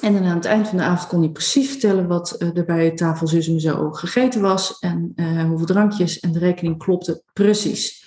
En 0.00 0.12
dan 0.12 0.24
aan 0.24 0.36
het 0.36 0.44
eind 0.44 0.68
van 0.68 0.76
de 0.76 0.84
avond 0.84 1.08
kon 1.08 1.20
hij 1.20 1.30
precies 1.30 1.70
vertellen 1.70 2.06
wat 2.06 2.36
er 2.40 2.64
bij 2.64 2.90
tafel 2.90 3.26
zus 3.26 3.48
en 3.48 3.60
zo 3.60 3.90
gegeten 3.90 4.40
was 4.40 4.78
en 4.78 5.14
hoeveel 5.48 5.66
drankjes 5.66 6.20
en 6.20 6.32
de 6.32 6.38
rekening 6.38 6.78
klopte 6.78 7.22
precies. 7.32 8.04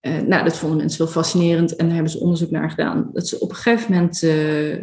nou, 0.00 0.44
dat 0.44 0.56
vonden 0.56 0.78
mensen 0.78 0.98
wel 0.98 1.12
fascinerend 1.12 1.76
en 1.76 1.84
daar 1.84 1.94
hebben 1.94 2.12
ze 2.12 2.20
onderzoek 2.20 2.50
naar 2.50 2.70
gedaan. 2.70 3.10
Dat 3.12 3.28
ze 3.28 3.40
op 3.40 3.50
een 3.50 3.56
gegeven 3.56 3.92
moment, 3.92 4.22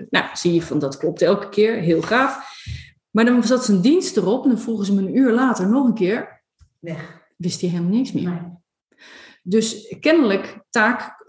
nou, 0.09 0.25
zie 0.33 0.53
je 0.53 0.61
van 0.61 0.79
dat 0.79 0.97
klopt 0.97 1.21
elke 1.21 1.49
keer, 1.49 1.75
heel 1.75 2.01
gaaf. 2.01 2.39
Maar 3.11 3.25
dan 3.25 3.43
zat 3.43 3.65
zijn 3.65 3.81
dienst 3.81 4.17
erop 4.17 4.43
en 4.43 4.49
dan 4.49 4.59
vroegen 4.59 4.85
ze 4.85 4.93
me 4.93 5.01
een 5.01 5.17
uur 5.17 5.31
later 5.31 5.69
nog 5.69 5.87
een 5.87 5.93
keer 5.93 6.34
weg. 6.85 7.23
Wist 7.37 7.61
hij 7.61 7.69
helemaal 7.69 7.91
niks 7.91 8.11
meer. 8.11 8.59
Dus 9.43 9.95
kennelijk 9.99 10.59
taak, 10.69 11.25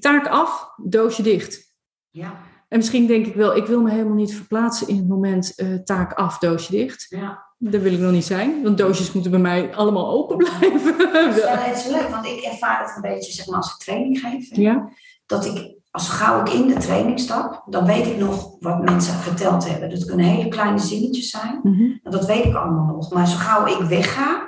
taak 0.00 0.26
af, 0.26 0.72
doosje 0.76 1.22
dicht. 1.22 1.74
Ja. 2.10 2.38
En 2.68 2.78
misschien 2.78 3.06
denk 3.06 3.26
ik 3.26 3.34
wel, 3.34 3.56
ik 3.56 3.66
wil 3.66 3.82
me 3.82 3.90
helemaal 3.90 4.14
niet 4.14 4.34
verplaatsen 4.34 4.88
in 4.88 4.96
het 4.96 5.08
moment 5.08 5.52
uh, 5.56 5.74
taak 5.74 6.12
af, 6.12 6.38
doosje 6.38 6.70
dicht. 6.70 7.06
Ja. 7.08 7.44
Daar 7.58 7.80
wil 7.80 7.92
ik 7.92 7.98
nog 7.98 8.12
niet 8.12 8.24
zijn, 8.24 8.62
want 8.62 8.78
doosjes 8.78 9.12
moeten 9.12 9.30
bij 9.30 9.40
mij 9.40 9.74
allemaal 9.74 10.10
open 10.10 10.36
blijven. 10.36 10.98
Dat 10.98 11.76
is 11.76 11.86
leuk, 11.96 12.08
want 12.08 12.26
ik 12.26 12.40
ervaar 12.40 12.80
het 12.80 12.96
een 12.96 13.10
beetje 13.12 13.32
zeg 13.32 13.46
maar, 13.46 13.56
als 13.56 13.72
ik 13.72 13.78
training 13.78 14.18
geef. 14.18 14.56
Ja. 14.56 14.88
Dat 15.26 15.46
ik, 15.46 15.78
als 15.90 16.08
gauw 16.08 16.40
ik 16.40 16.48
in 16.48 16.66
de 16.66 16.76
training 16.76 17.20
stap, 17.20 17.64
dan 17.70 17.86
weet 17.86 18.06
ik 18.06 18.16
nog 18.16 18.56
wat 18.60 18.82
mensen 18.82 19.14
verteld 19.14 19.68
hebben. 19.68 19.90
Dat 19.90 20.04
kunnen 20.04 20.26
hele 20.26 20.48
kleine 20.48 20.78
zinnetjes 20.78 21.30
zijn. 21.30 21.60
Mm 21.62 22.00
Dat 22.02 22.26
weet 22.26 22.44
ik 22.44 22.54
allemaal 22.54 22.94
nog. 22.94 23.12
Maar 23.12 23.28
zo 23.28 23.36
gauw 23.36 23.66
ik 23.66 23.88
wegga, 23.88 24.45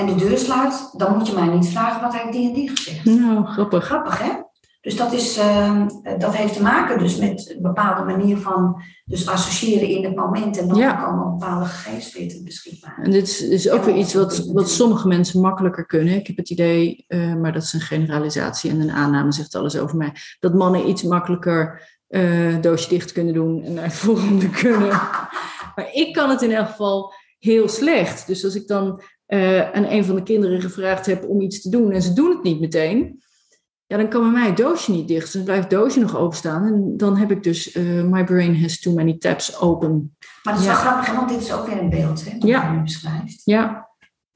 en 0.00 0.06
de 0.06 0.14
deur 0.14 0.38
sluit, 0.38 0.90
dan 0.96 1.16
moet 1.16 1.26
je 1.26 1.34
mij 1.34 1.46
niet 1.46 1.68
vragen 1.68 2.02
wat 2.02 2.12
hij 2.12 2.30
die 2.30 2.48
en 2.48 2.54
die 2.54 2.70
gezegd. 2.70 3.04
Nou, 3.04 3.44
grappig. 3.44 3.84
Grappig, 3.84 4.18
hè? 4.18 4.30
Dus 4.80 4.96
dat, 4.96 5.12
is, 5.12 5.38
uh, 5.38 5.86
dat 6.18 6.36
heeft 6.36 6.54
te 6.54 6.62
maken 6.62 6.98
dus 6.98 7.16
met 7.16 7.54
een 7.56 7.62
bepaalde 7.62 8.04
manier 8.04 8.36
van 8.36 8.82
dus 9.04 9.28
associëren 9.28 9.88
in 9.88 10.04
het 10.04 10.14
moment. 10.14 10.58
En 10.58 10.68
dan 10.68 10.78
ja. 10.78 10.92
komen 10.92 11.30
bepaalde 11.38 11.64
gegevens 11.64 12.12
weer 12.12 12.40
beschikbaar. 12.44 12.98
En 13.02 13.10
dit 13.10 13.28
is, 13.28 13.40
is 13.40 13.70
ook 13.70 13.84
weer 13.84 13.96
iets 13.96 14.14
wat, 14.14 14.38
wat 14.52 14.70
sommige 14.70 15.08
mensen 15.08 15.40
makkelijker 15.40 15.86
kunnen. 15.86 16.14
Ik 16.14 16.26
heb 16.26 16.36
het 16.36 16.50
idee, 16.50 17.04
uh, 17.08 17.34
maar 17.34 17.52
dat 17.52 17.62
is 17.62 17.72
een 17.72 17.80
generalisatie 17.80 18.70
en 18.70 18.80
een 18.80 18.90
aanname 18.90 19.32
zegt 19.32 19.54
alles 19.54 19.76
over 19.76 19.96
mij. 19.96 20.12
Dat 20.38 20.54
mannen 20.54 20.88
iets 20.88 21.02
makkelijker 21.02 21.88
uh, 22.08 22.60
doosje 22.60 22.88
dicht 22.88 23.12
kunnen 23.12 23.34
doen 23.34 23.62
en 23.62 23.74
naar 23.74 23.84
het 23.84 23.94
volgende 23.94 24.50
kunnen. 24.50 24.88
maar 25.74 25.88
ik 25.92 26.12
kan 26.12 26.30
het 26.30 26.42
in 26.42 26.52
elk 26.52 26.68
geval 26.68 27.12
heel 27.38 27.68
slecht. 27.68 28.26
Dus 28.26 28.44
als 28.44 28.54
ik 28.54 28.66
dan 28.66 29.02
uh, 29.30 29.72
aan 29.72 29.84
een 29.84 30.04
van 30.04 30.14
de 30.14 30.22
kinderen 30.22 30.60
gevraagd 30.60 31.06
heb 31.06 31.28
om 31.28 31.40
iets 31.40 31.60
te 31.60 31.70
doen 31.70 31.92
en 31.92 32.02
ze 32.02 32.12
doen 32.12 32.30
het 32.30 32.42
niet 32.42 32.60
meteen, 32.60 33.20
ja, 33.90 33.96
dan 33.96 34.08
kan 34.08 34.20
bij 34.20 34.30
mij 34.30 34.46
het 34.46 34.56
doosje 34.56 34.90
niet 34.92 35.08
dicht. 35.08 35.22
Dus 35.22 35.32
dan 35.32 35.44
blijft 35.44 35.62
het 35.62 35.70
doosje 35.70 36.00
nog 36.00 36.16
openstaan. 36.16 36.66
En 36.66 36.96
dan 36.96 37.16
heb 37.16 37.30
ik 37.30 37.42
dus, 37.42 37.76
uh, 37.76 38.04
my 38.04 38.24
brain 38.24 38.60
has 38.60 38.80
too 38.80 38.94
many 38.94 39.18
tabs 39.18 39.60
open. 39.60 40.16
Maar 40.42 40.52
dat 40.54 40.62
is 40.62 40.68
wel 40.68 40.76
grappig, 40.76 41.14
want 41.14 41.28
dit 41.28 41.40
is 41.40 41.52
ook 41.52 41.66
weer 41.66 41.78
een 41.78 41.90
beeld, 41.90 42.24
hè, 42.24 42.38
wat 42.38 42.48
ja. 42.48 42.72
je 42.72 42.82
beschrijft. 42.82 43.40
Ja. 43.44 43.89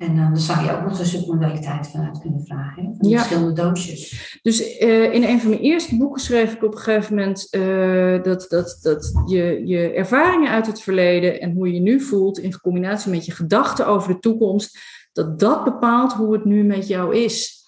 En 0.04 0.16
dan 0.16 0.36
zou 0.36 0.64
je 0.64 0.72
ook 0.72 0.82
nog 0.82 0.96
de 0.96 1.04
submodaliteit 1.04 1.88
vanuit 1.88 2.20
kunnen 2.20 2.44
vragen, 2.46 2.82
hè? 2.84 2.90
van 2.98 3.08
ja. 3.08 3.18
verschillende 3.18 3.62
doosjes. 3.62 4.38
Dus 4.42 4.80
uh, 4.80 5.14
in 5.14 5.22
een 5.22 5.40
van 5.40 5.50
mijn 5.50 5.62
eerste 5.62 5.96
boeken 5.96 6.20
schreef 6.20 6.52
ik 6.52 6.62
op 6.62 6.72
een 6.72 6.80
gegeven 6.80 7.14
moment 7.14 7.48
uh, 7.50 8.22
dat, 8.22 8.46
dat, 8.48 8.78
dat 8.82 9.22
je, 9.26 9.62
je 9.64 9.92
ervaringen 9.92 10.50
uit 10.50 10.66
het 10.66 10.80
verleden 10.80 11.40
en 11.40 11.52
hoe 11.52 11.66
je 11.66 11.74
je 11.74 11.80
nu 11.80 12.00
voelt 12.00 12.38
in 12.38 12.60
combinatie 12.60 13.10
met 13.10 13.26
je 13.26 13.32
gedachten 13.32 13.86
over 13.86 14.12
de 14.12 14.18
toekomst, 14.18 14.78
dat 15.12 15.40
dat 15.40 15.64
bepaalt 15.64 16.12
hoe 16.12 16.32
het 16.32 16.44
nu 16.44 16.64
met 16.64 16.86
jou 16.86 17.16
is. 17.16 17.62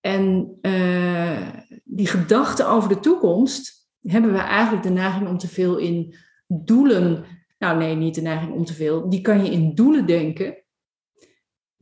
En 0.00 0.56
uh, 0.62 1.48
die 1.84 2.06
gedachten 2.06 2.68
over 2.68 2.88
de 2.88 3.00
toekomst 3.00 3.88
hebben 4.02 4.32
we 4.32 4.38
eigenlijk 4.38 4.82
de 4.82 4.90
neiging 4.90 5.28
om 5.28 5.38
te 5.38 5.48
veel 5.48 5.76
in 5.76 6.14
doelen. 6.46 7.24
Nou 7.58 7.78
nee, 7.78 7.94
niet 7.94 8.14
de 8.14 8.20
neiging 8.20 8.52
om 8.52 8.64
te 8.64 8.74
veel. 8.74 9.08
Die 9.08 9.20
kan 9.20 9.44
je 9.44 9.50
in 9.50 9.74
doelen 9.74 10.06
denken. 10.06 10.59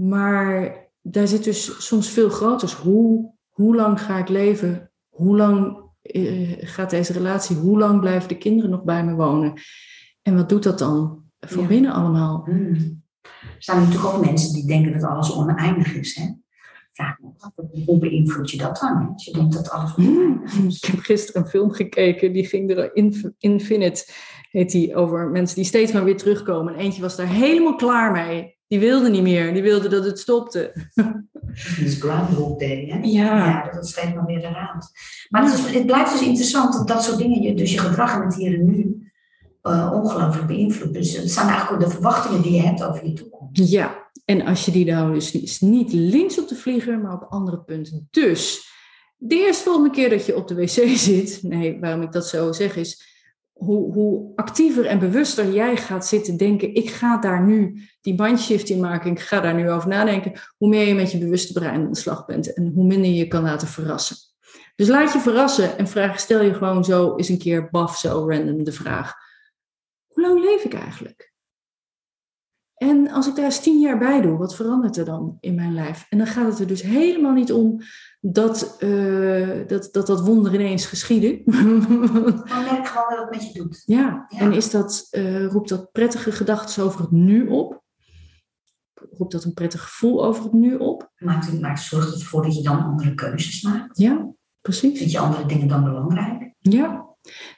Maar 0.03 0.77
daar 1.03 1.29
zit 1.29 1.45
dus 1.45 1.87
soms 1.87 2.11
veel 2.11 2.29
groter. 2.29 2.79
Hoe, 2.83 3.33
hoe 3.49 3.77
lang 3.77 4.01
ga 4.01 4.19
ik 4.19 4.29
leven? 4.29 4.91
Hoe 5.09 5.37
lang 5.37 5.81
uh, 6.03 6.57
gaat 6.61 6.91
deze 6.91 7.13
relatie? 7.13 7.57
Hoe 7.57 7.79
lang 7.79 8.01
blijven 8.01 8.29
de 8.29 8.39
kinderen 8.39 8.71
nog 8.71 8.85
bij 8.85 9.05
me 9.05 9.15
wonen? 9.15 9.53
En 10.23 10.37
wat 10.37 10.49
doet 10.49 10.63
dat 10.63 10.79
dan 10.79 11.23
ja. 11.39 11.67
binnen 11.67 11.93
allemaal? 11.93 12.43
Hmm. 12.45 13.03
Er 13.23 13.57
zijn 13.59 13.79
natuurlijk 13.79 14.15
ook 14.15 14.25
mensen 14.25 14.55
die 14.55 14.67
denken 14.67 14.93
dat 14.93 15.11
alles 15.11 15.35
oneindig 15.35 15.95
is. 15.95 16.15
Hè? 16.15 16.27
Vraag 16.93 17.19
me 17.19 17.29
af, 17.39 17.53
hoe 17.87 17.99
beïnvloed 17.99 18.51
je 18.51 18.59
dat 18.59 18.79
dan? 18.79 19.09
Als 19.13 19.25
je 19.25 19.33
denkt 19.33 19.55
dat 19.55 19.71
alles 19.71 19.97
oneindig 19.97 20.59
is. 20.59 20.77
Ik 20.83 20.85
heb 20.85 21.01
gisteren 21.01 21.43
een 21.43 21.49
film 21.49 21.71
gekeken, 21.71 22.33
die 22.33 22.47
ging 22.47 22.71
er 22.71 22.95
Infinite, 23.39 24.13
heet 24.51 24.71
die, 24.71 24.97
over 24.97 25.29
mensen 25.29 25.57
die 25.57 25.65
steeds 25.65 25.93
maar 25.93 26.05
weer 26.05 26.17
terugkomen. 26.17 26.75
En 26.75 26.81
eentje 26.81 27.03
was 27.03 27.17
daar 27.17 27.29
helemaal 27.29 27.75
klaar 27.75 28.13
mee. 28.13 28.58
Die 28.69 28.79
wilde 28.79 29.09
niet 29.09 29.23
meer, 29.23 29.53
die 29.53 29.63
wilde 29.63 29.89
dat 29.89 30.05
het 30.05 30.19
stopte. 30.19 30.73
Dus 31.81 32.01
Groundhog 32.01 32.59
Day, 32.59 32.87
hè? 32.87 32.99
Ja. 32.99 33.47
ja 33.47 33.71
dat 33.71 33.89
steeds 33.89 34.15
maar 34.15 34.27
weer 34.27 34.45
eraan. 34.45 34.79
Maar 35.29 35.43
het, 35.43 35.53
is, 35.53 35.75
het 35.75 35.87
blijft 35.87 36.13
dus 36.13 36.27
interessant 36.27 36.73
dat 36.73 36.89
dat 36.89 37.05
soort 37.05 37.19
dingen, 37.19 37.43
je, 37.43 37.55
dus 37.55 37.73
je 37.73 37.79
gedrag 37.79 38.15
in 38.15 38.21
het 38.23 38.35
hier 38.35 38.55
en 38.55 38.65
nu, 38.65 39.11
uh, 39.63 39.93
ongelooflijk 39.95 40.47
beïnvloedt. 40.47 40.93
Dus 40.93 41.17
het 41.17 41.31
zijn 41.31 41.49
eigenlijk 41.49 41.83
ook 41.83 41.89
de 41.89 41.95
verwachtingen 41.95 42.43
die 42.43 42.53
je 42.53 42.63
hebt 42.63 42.83
over 42.83 43.07
je 43.07 43.13
toekomst. 43.13 43.71
Ja, 43.71 44.11
en 44.25 44.43
als 44.43 44.65
je 44.65 44.71
die 44.71 44.85
nou 44.85 45.15
dus 45.15 45.61
niet 45.61 45.93
links 45.93 46.41
op 46.41 46.49
de 46.49 46.55
vlieger, 46.55 46.99
maar 46.99 47.13
op 47.13 47.27
andere 47.29 47.59
punten. 47.59 48.09
Dus 48.11 48.73
de 49.17 49.35
eerste 49.35 49.65
volgende 49.65 49.91
keer 49.91 50.11
dat 50.11 50.27
je 50.27 50.37
op 50.37 50.49
de 50.49 50.55
wc 50.55 50.97
zit, 50.99 51.41
nee, 51.43 51.81
waarom 51.81 52.03
ik 52.03 52.13
dat 52.13 52.27
zo 52.27 52.53
zeg 52.53 52.77
is, 52.77 53.18
hoe, 53.59 53.93
hoe 53.93 54.33
actiever 54.35 54.87
en 54.87 54.99
bewuster 54.99 55.53
jij 55.53 55.77
gaat 55.77 56.07
zitten 56.07 56.37
denken, 56.37 56.75
ik 56.75 56.91
ga 56.91 57.17
daar 57.17 57.47
nu 57.47 57.83
die 58.01 58.15
mindshift 58.23 58.69
in 58.69 58.81
maken, 58.81 59.11
ik 59.11 59.21
ga 59.21 59.41
daar 59.41 59.55
nu 59.55 59.71
over 59.71 59.89
nadenken, 59.89 60.33
hoe 60.57 60.69
meer 60.69 60.87
je 60.87 60.95
met 60.95 61.13
je 61.13 61.19
bewuste 61.19 61.53
brein 61.53 61.81
aan 61.81 61.93
de 61.93 61.99
slag 61.99 62.25
bent 62.27 62.55
en 62.55 62.73
hoe 62.75 62.87
minder 62.87 63.11
je 63.11 63.29
kan 63.29 63.43
laten 63.43 63.69
verrassen. 63.69 64.17
Dus 64.77 64.89
laat 64.89 65.13
je 65.13 65.19
verrassen 65.19 65.79
en 65.79 65.89
vraag, 65.89 66.21
stel 66.21 66.43
je 66.43 66.55
gewoon 66.55 66.85
zo 66.85 67.17
eens 67.17 67.29
een 67.29 67.39
keer 67.39 67.71
baf 67.71 67.97
zo 67.97 68.29
random 68.29 68.65
de 68.65 68.73
vraag, 68.73 69.15
hoe 70.07 70.23
lang 70.23 70.41
leef 70.41 70.65
ik 70.65 70.75
eigenlijk? 70.75 71.33
En 72.79 73.11
als 73.11 73.29
ik 73.29 73.35
daar 73.35 73.45
eens 73.45 73.61
tien 73.61 73.81
jaar 73.81 73.99
bij 73.99 74.21
doe, 74.21 74.37
wat 74.37 74.55
verandert 74.55 74.97
er 74.97 75.05
dan 75.05 75.37
in 75.41 75.55
mijn 75.55 75.75
lijf? 75.75 76.07
En 76.09 76.19
dan 76.19 76.27
gaat 76.27 76.51
het 76.51 76.59
er 76.59 76.67
dus 76.67 76.83
helemaal 76.83 77.33
niet 77.33 77.53
om 77.53 77.81
dat 78.21 78.77
uh, 78.81 79.67
dat, 79.67 79.89
dat, 79.93 80.07
dat 80.07 80.21
wonder 80.21 80.55
ineens 80.55 80.87
geschieden. 80.87 81.43
Maar 82.49 82.67
merk 82.71 82.87
gewoon 82.87 83.09
wat 83.09 83.19
het 83.19 83.31
met 83.31 83.53
je 83.53 83.59
doet. 83.63 83.83
Ja, 83.85 84.27
ja. 84.29 84.39
en 84.39 84.53
is 84.53 84.71
dat, 84.71 85.09
uh, 85.11 85.47
roept 85.47 85.69
dat 85.69 85.93
prettige 85.93 86.33
gedachten 86.33 86.85
over 86.85 87.01
het 87.01 87.11
nu 87.11 87.49
op? 87.49 87.83
Roept 89.11 89.33
dat 89.33 89.45
een 89.45 89.55
prettig 89.55 89.83
gevoel 89.83 90.25
over 90.25 90.43
het 90.43 90.53
nu 90.53 90.77
op? 90.77 91.11
Maakt, 91.17 91.61
maakt 91.61 91.81
zorgt 91.81 92.11
het 92.11 92.21
ervoor 92.21 92.43
dat 92.43 92.57
je 92.57 92.63
dan 92.63 92.85
andere 92.85 93.15
keuzes 93.15 93.63
maakt? 93.63 93.99
Ja, 93.99 94.31
precies. 94.61 94.99
Vind 94.99 95.11
je 95.11 95.19
andere 95.19 95.47
dingen 95.47 95.69
dan 95.69 95.85
belangrijk? 95.85 96.55
Ja. 96.59 97.07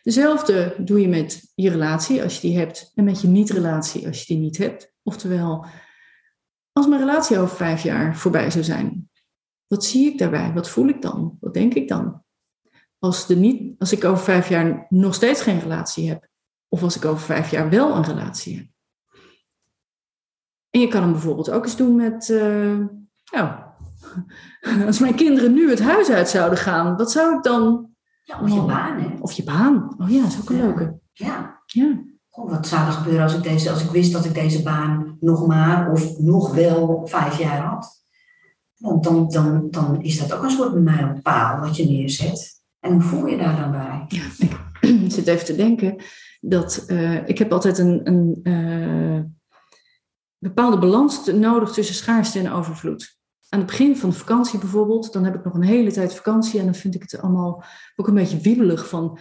Dezelfde 0.02 0.74
doe 0.78 1.00
je 1.00 1.08
met 1.08 1.52
je 1.54 1.70
relatie 1.70 2.22
als 2.22 2.34
je 2.34 2.48
die 2.48 2.58
hebt 2.58 2.92
en 2.94 3.04
met 3.04 3.20
je 3.20 3.28
niet-relatie 3.28 4.06
als 4.06 4.18
je 4.18 4.34
die 4.34 4.42
niet 4.42 4.58
hebt. 4.58 4.92
Oftewel, 5.10 5.66
als 6.72 6.86
mijn 6.86 7.00
relatie 7.00 7.38
over 7.38 7.56
vijf 7.56 7.82
jaar 7.82 8.16
voorbij 8.16 8.50
zou 8.50 8.64
zijn, 8.64 9.10
wat 9.66 9.84
zie 9.84 10.12
ik 10.12 10.18
daarbij? 10.18 10.52
Wat 10.52 10.68
voel 10.68 10.88
ik 10.88 11.02
dan? 11.02 11.36
Wat 11.40 11.54
denk 11.54 11.74
ik 11.74 11.88
dan? 11.88 12.22
Als, 12.98 13.26
de 13.26 13.36
niet, 13.36 13.80
als 13.80 13.92
ik 13.92 14.04
over 14.04 14.24
vijf 14.24 14.48
jaar 14.48 14.86
nog 14.88 15.14
steeds 15.14 15.42
geen 15.42 15.60
relatie 15.60 16.08
heb, 16.08 16.28
of 16.68 16.82
als 16.82 16.96
ik 16.96 17.04
over 17.04 17.24
vijf 17.24 17.50
jaar 17.50 17.70
wel 17.70 17.96
een 17.96 18.04
relatie 18.04 18.56
heb. 18.56 18.66
En 20.70 20.80
je 20.80 20.88
kan 20.88 21.02
hem 21.02 21.12
bijvoorbeeld 21.12 21.50
ook 21.50 21.64
eens 21.64 21.76
doen 21.76 21.96
met, 21.96 22.28
uh, 22.28 22.86
nou, 23.32 23.62
als 24.86 24.98
mijn 24.98 25.14
kinderen 25.14 25.52
nu 25.52 25.70
het 25.70 25.80
huis 25.80 26.10
uit 26.10 26.28
zouden 26.28 26.58
gaan, 26.58 26.96
wat 26.96 27.10
zou 27.10 27.36
ik 27.36 27.42
dan? 27.42 27.90
Ja, 28.22 28.40
of 28.40 28.48
je 28.48 28.60
oh, 28.60 28.66
baan, 28.66 29.00
hè? 29.00 29.16
Of 29.20 29.32
je 29.32 29.44
baan. 29.44 29.94
Oh 29.98 30.10
ja, 30.10 30.22
dat 30.22 30.30
is 30.30 30.40
ook 30.40 30.50
een 30.50 30.56
ja. 30.56 30.62
leuke. 30.62 31.00
Ja. 31.12 31.62
ja. 31.66 32.08
Wat 32.30 32.66
zou 32.66 32.86
er 32.86 32.92
gebeuren 32.92 33.22
als 33.22 33.34
ik, 33.34 33.42
deze, 33.42 33.70
als 33.70 33.84
ik 33.84 33.90
wist 33.90 34.12
dat 34.12 34.24
ik 34.24 34.34
deze 34.34 34.62
baan 34.62 35.16
nog 35.20 35.46
maar 35.46 35.92
of 35.92 36.18
nog 36.18 36.54
wel 36.54 37.02
vijf 37.06 37.38
jaar 37.38 37.62
had? 37.62 38.04
Want 38.76 39.04
dan, 39.04 39.28
dan, 39.28 39.70
dan 39.70 40.02
is 40.02 40.18
dat 40.18 40.32
ook 40.32 40.42
een 40.42 40.50
soort 40.50 40.74
mijlpaal 40.74 41.60
wat 41.60 41.76
je 41.76 41.84
neerzet. 41.84 42.62
En 42.80 42.92
hoe 42.92 43.02
voel 43.02 43.26
je 43.26 43.36
daar 43.36 43.56
dan 43.56 43.70
bij? 43.70 44.04
Ja, 44.08 44.48
ik 44.80 45.10
zit 45.16 45.26
even 45.26 45.44
te 45.44 45.56
denken 45.56 45.96
dat 46.40 46.84
uh, 46.86 47.28
ik 47.28 47.38
heb 47.38 47.52
altijd 47.52 47.78
een, 47.78 48.00
een 48.04 48.40
uh, 48.42 49.20
bepaalde 50.38 50.78
balans 50.78 51.26
nodig 51.26 51.72
tussen 51.72 51.94
schaarste 51.94 52.38
en 52.38 52.52
overvloed. 52.52 53.18
Aan 53.48 53.58
het 53.58 53.68
begin 53.68 53.96
van 53.96 54.10
de 54.10 54.16
vakantie 54.16 54.58
bijvoorbeeld, 54.58 55.12
dan 55.12 55.24
heb 55.24 55.34
ik 55.34 55.44
nog 55.44 55.54
een 55.54 55.62
hele 55.62 55.92
tijd 55.92 56.14
vakantie 56.14 56.58
en 56.58 56.64
dan 56.64 56.74
vind 56.74 56.94
ik 56.94 57.02
het 57.02 57.20
allemaal 57.20 57.64
ook 57.96 58.08
een 58.08 58.14
beetje 58.14 58.40
wiebelig 58.40 58.88
van, 58.88 59.18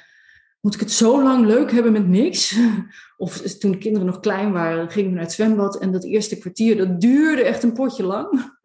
moet 0.61 0.73
ik 0.73 0.79
het 0.79 0.91
zo 0.91 1.23
lang 1.23 1.45
leuk 1.45 1.71
hebben 1.71 1.91
met 1.91 2.07
niks? 2.07 2.59
Of 3.17 3.37
toen 3.37 3.71
de 3.71 3.77
kinderen 3.77 4.07
nog 4.07 4.19
klein 4.19 4.51
waren, 4.51 4.89
gingen 4.89 5.09
we 5.09 5.15
naar 5.15 5.25
het 5.25 5.33
zwembad 5.33 5.79
en 5.79 5.91
dat 5.91 6.03
eerste 6.03 6.37
kwartier, 6.37 6.77
dat 6.77 7.01
duurde 7.01 7.43
echt 7.43 7.63
een 7.63 7.73
potje 7.73 8.03
lang. 8.03 8.27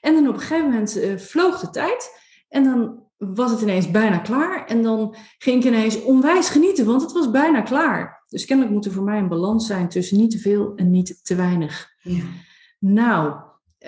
En 0.00 0.14
dan 0.14 0.28
op 0.28 0.34
een 0.34 0.40
gegeven 0.40 0.70
moment 0.70 0.96
uh, 0.96 1.16
vloog 1.16 1.60
de 1.60 1.70
tijd. 1.70 2.10
En 2.48 2.64
dan 2.64 3.02
was 3.16 3.50
het 3.50 3.60
ineens 3.60 3.90
bijna 3.90 4.18
klaar. 4.18 4.64
En 4.66 4.82
dan 4.82 5.16
ging 5.38 5.64
ik 5.64 5.70
ineens 5.70 6.02
onwijs 6.02 6.48
genieten, 6.48 6.86
want 6.86 7.02
het 7.02 7.12
was 7.12 7.30
bijna 7.30 7.60
klaar. 7.60 8.24
Dus 8.28 8.44
kennelijk 8.44 8.74
moet 8.74 8.84
er 8.84 8.92
voor 8.92 9.04
mij 9.04 9.18
een 9.18 9.28
balans 9.28 9.66
zijn 9.66 9.88
tussen 9.88 10.18
niet 10.18 10.30
te 10.30 10.38
veel 10.38 10.72
en 10.76 10.90
niet 10.90 11.20
te 11.24 11.34
weinig. 11.34 11.88
Ja. 12.00 12.22
Nou, 12.78 13.34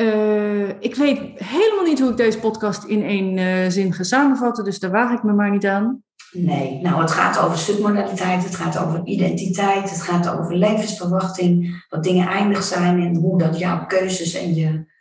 uh, 0.01 0.69
ik 0.69 0.95
weet 0.95 1.39
helemaal 1.39 1.85
niet 1.85 2.01
hoe 2.01 2.11
ik 2.11 2.17
deze 2.17 2.39
podcast 2.39 2.85
in 2.85 3.03
één 3.03 3.37
uh, 3.37 3.71
zin 3.71 3.93
ga 3.93 4.03
samenvatten. 4.03 4.65
Dus 4.65 4.79
daar 4.79 4.91
waag 4.91 5.13
ik 5.13 5.23
me 5.23 5.33
maar 5.33 5.51
niet 5.51 5.67
aan. 5.67 6.04
Nee, 6.37 6.81
nou 6.83 7.01
het 7.01 7.11
gaat 7.11 7.39
over 7.39 7.59
submodaliteit, 7.59 8.45
het 8.45 8.55
gaat 8.55 8.79
over 8.79 9.01
identiteit, 9.05 9.91
het 9.91 10.03
gaat 10.03 10.29
over 10.29 10.57
levensverwachting, 10.57 11.85
dat 11.89 12.05
dingen 12.05 12.29
eindig 12.29 12.63
zijn 12.63 13.03
en 13.03 13.15
hoe 13.15 13.39
dat 13.39 13.59
jouw 13.59 13.87
keuzes 13.87 14.35
en 14.35 14.55
je 14.55 14.93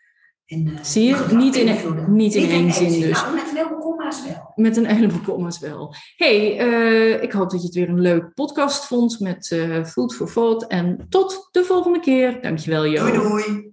en, 0.45 0.67
uh, 0.67 0.77
Zie 0.81 1.03
je? 1.03 1.25
Niet 1.35 1.55
in, 1.55 1.65
niet, 1.65 2.07
niet 2.07 2.35
in 2.35 2.49
één 2.49 2.73
zin 2.73 3.01
dus. 3.01 3.21
Nou, 3.21 3.33
met 3.33 3.49
een 3.49 3.55
heleboel 3.55 3.79
komma's 3.79 4.23
wel. 4.25 4.51
Met 4.55 4.77
een 4.77 4.85
heleboel 4.85 5.21
komma's 5.21 5.59
wel. 5.59 5.95
hey, 6.15 6.67
uh, 6.67 7.23
ik 7.23 7.31
hoop 7.31 7.49
dat 7.49 7.59
je 7.59 7.65
het 7.65 7.75
weer 7.75 7.89
een 7.89 8.01
leuk 8.01 8.33
podcast 8.33 8.85
vond 8.85 9.19
met 9.19 9.51
uh, 9.53 9.85
Food 9.85 10.15
for 10.15 10.31
Thought. 10.33 10.67
En 10.67 11.05
tot 11.09 11.47
de 11.51 11.63
volgende 11.63 11.99
keer. 11.99 12.41
Dankjewel 12.41 12.85
Jo. 12.85 13.11
Doei 13.11 13.27
doei. 13.27 13.72